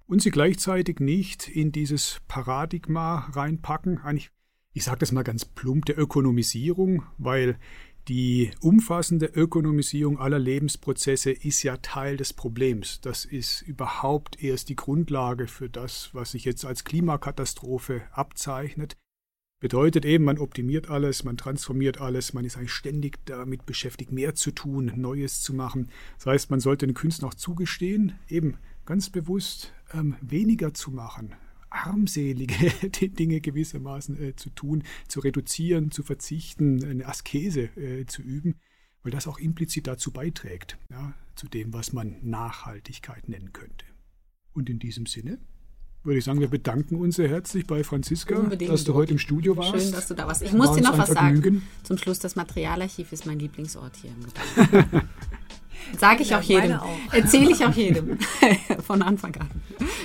Und 0.07 0.23
sie 0.23 0.31
gleichzeitig 0.31 1.01
nicht 1.01 1.49
in 1.49 1.71
dieses 1.71 2.21
Paradigma 2.29 3.29
reinpacken, 3.33 3.99
eigentlich 3.99 4.31
ich 4.79 4.85
sage 4.85 5.01
das 5.01 5.11
mal 5.11 5.25
ganz 5.25 5.45
plump, 5.45 5.87
der 5.87 5.99
Ökonomisierung, 5.99 7.03
weil 7.19 7.59
die 8.07 8.53
umfassende 8.61 9.27
Ökonomisierung 9.27 10.21
aller 10.21 10.39
Lebensprozesse 10.39 11.33
ist 11.33 11.65
ja 11.65 11.79
Teil 11.79 12.17
des 12.17 12.33
Problems. 12.33 13.01
Das 13.01 13.25
ist 13.25 13.63
überhaupt 13.63 14.41
erst 14.41 14.69
die 14.69 14.77
Grundlage 14.77 15.49
für 15.49 15.69
das, 15.69 16.11
was 16.13 16.31
sich 16.31 16.45
jetzt 16.45 16.65
als 16.65 16.85
Klimakatastrophe 16.85 18.03
abzeichnet. 18.13 18.97
Bedeutet 19.61 20.05
eben, 20.05 20.23
man 20.23 20.39
optimiert 20.39 20.89
alles, 20.89 21.25
man 21.25 21.37
transformiert 21.37 22.01
alles, 22.01 22.33
man 22.33 22.45
ist 22.45 22.57
eigentlich 22.57 22.73
ständig 22.73 23.19
damit 23.25 23.67
beschäftigt, 23.67 24.13
mehr 24.13 24.37
zu 24.37 24.53
tun, 24.53 24.93
Neues 24.95 25.43
zu 25.43 25.55
machen. 25.55 25.91
Das 26.19 26.27
heißt, 26.27 26.51
man 26.53 26.61
sollte 26.61 26.87
den 26.87 26.95
Künstlern 26.95 27.31
auch 27.31 27.35
zugestehen, 27.35 28.17
eben 28.29 28.59
ganz 28.87 29.11
bewusst 29.11 29.73
ähm, 29.93 30.15
weniger 30.21 30.73
zu 30.73 30.93
machen, 30.93 31.35
armselige 31.71 32.71
Dinge 33.09 33.41
gewissermaßen 33.41 34.21
äh, 34.21 34.37
zu 34.37 34.51
tun, 34.51 34.85
zu 35.09 35.21
reduzieren, 35.21 35.91
zu 35.91 36.03
verzichten, 36.03 36.85
eine 36.85 37.07
Askese 37.07 37.65
äh, 37.77 38.07
zu 38.07 38.23
üben. 38.23 38.57
weil 39.03 39.13
das 39.13 39.27
auch 39.27 39.39
implizit 39.39 39.87
dazu 39.87 40.11
beiträgt, 40.11 40.77
ja, 40.91 41.15
zu 41.35 41.49
dem, 41.49 41.73
was 41.73 41.93
man 41.93 42.17
Nachhaltigkeit 42.23 43.29
nennen 43.29 43.53
könnte. 43.53 43.87
Und 44.53 44.69
in 44.69 44.79
diesem 44.79 45.07
Sinne 45.07 45.39
würde 46.05 46.19
ich 46.19 46.25
sagen, 46.25 46.41
wir 46.41 46.49
bedanken 46.49 46.97
uns 46.97 47.17
sehr 47.17 47.29
herzlich 47.29 47.67
bei 47.67 47.85
Franziska, 47.85 48.37
Unbedingt. 48.37 48.71
dass 48.71 48.85
du 48.85 48.95
heute 48.95 49.13
im 49.13 49.19
Studio 49.19 49.57
warst. 49.57 49.83
Schön, 49.83 49.93
dass 49.93 50.09
du 50.09 50.15
da 50.15 50.27
warst. 50.27 50.43
Ich 50.43 50.53
muss 50.53 50.75
dir 50.75 50.83
noch 50.83 50.97
was 50.97 51.11
sagen. 51.11 51.63
Zum 51.83 51.99
Schluss, 51.99 52.19
das 52.19 52.35
Materialarchiv 52.35 53.13
ist 53.13 53.27
mein 53.27 53.39
Lieblingsort 53.39 53.97
hier 53.97 54.11
im 54.11 54.25
Gebäude. 54.25 55.09
Sage 55.97 56.23
ich 56.23 56.31
ja, 56.31 56.39
auch 56.39 56.43
jedem. 56.43 56.79
Erzähle 57.13 57.53
ich 57.53 57.65
auch 57.65 57.75
jedem. 57.75 58.19
Von 58.87 59.03
Anfang 59.03 59.35
an. 59.37 59.49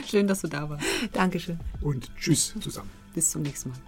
Schön, 0.07 0.27
dass 0.27 0.41
du 0.41 0.47
da 0.47 0.69
warst. 0.69 0.85
Dankeschön. 1.11 1.59
Und 1.81 2.09
tschüss 2.19 2.53
zusammen. 2.59 2.89
Bis 3.13 3.31
zum 3.31 3.41
nächsten 3.41 3.69
Mal. 3.69 3.79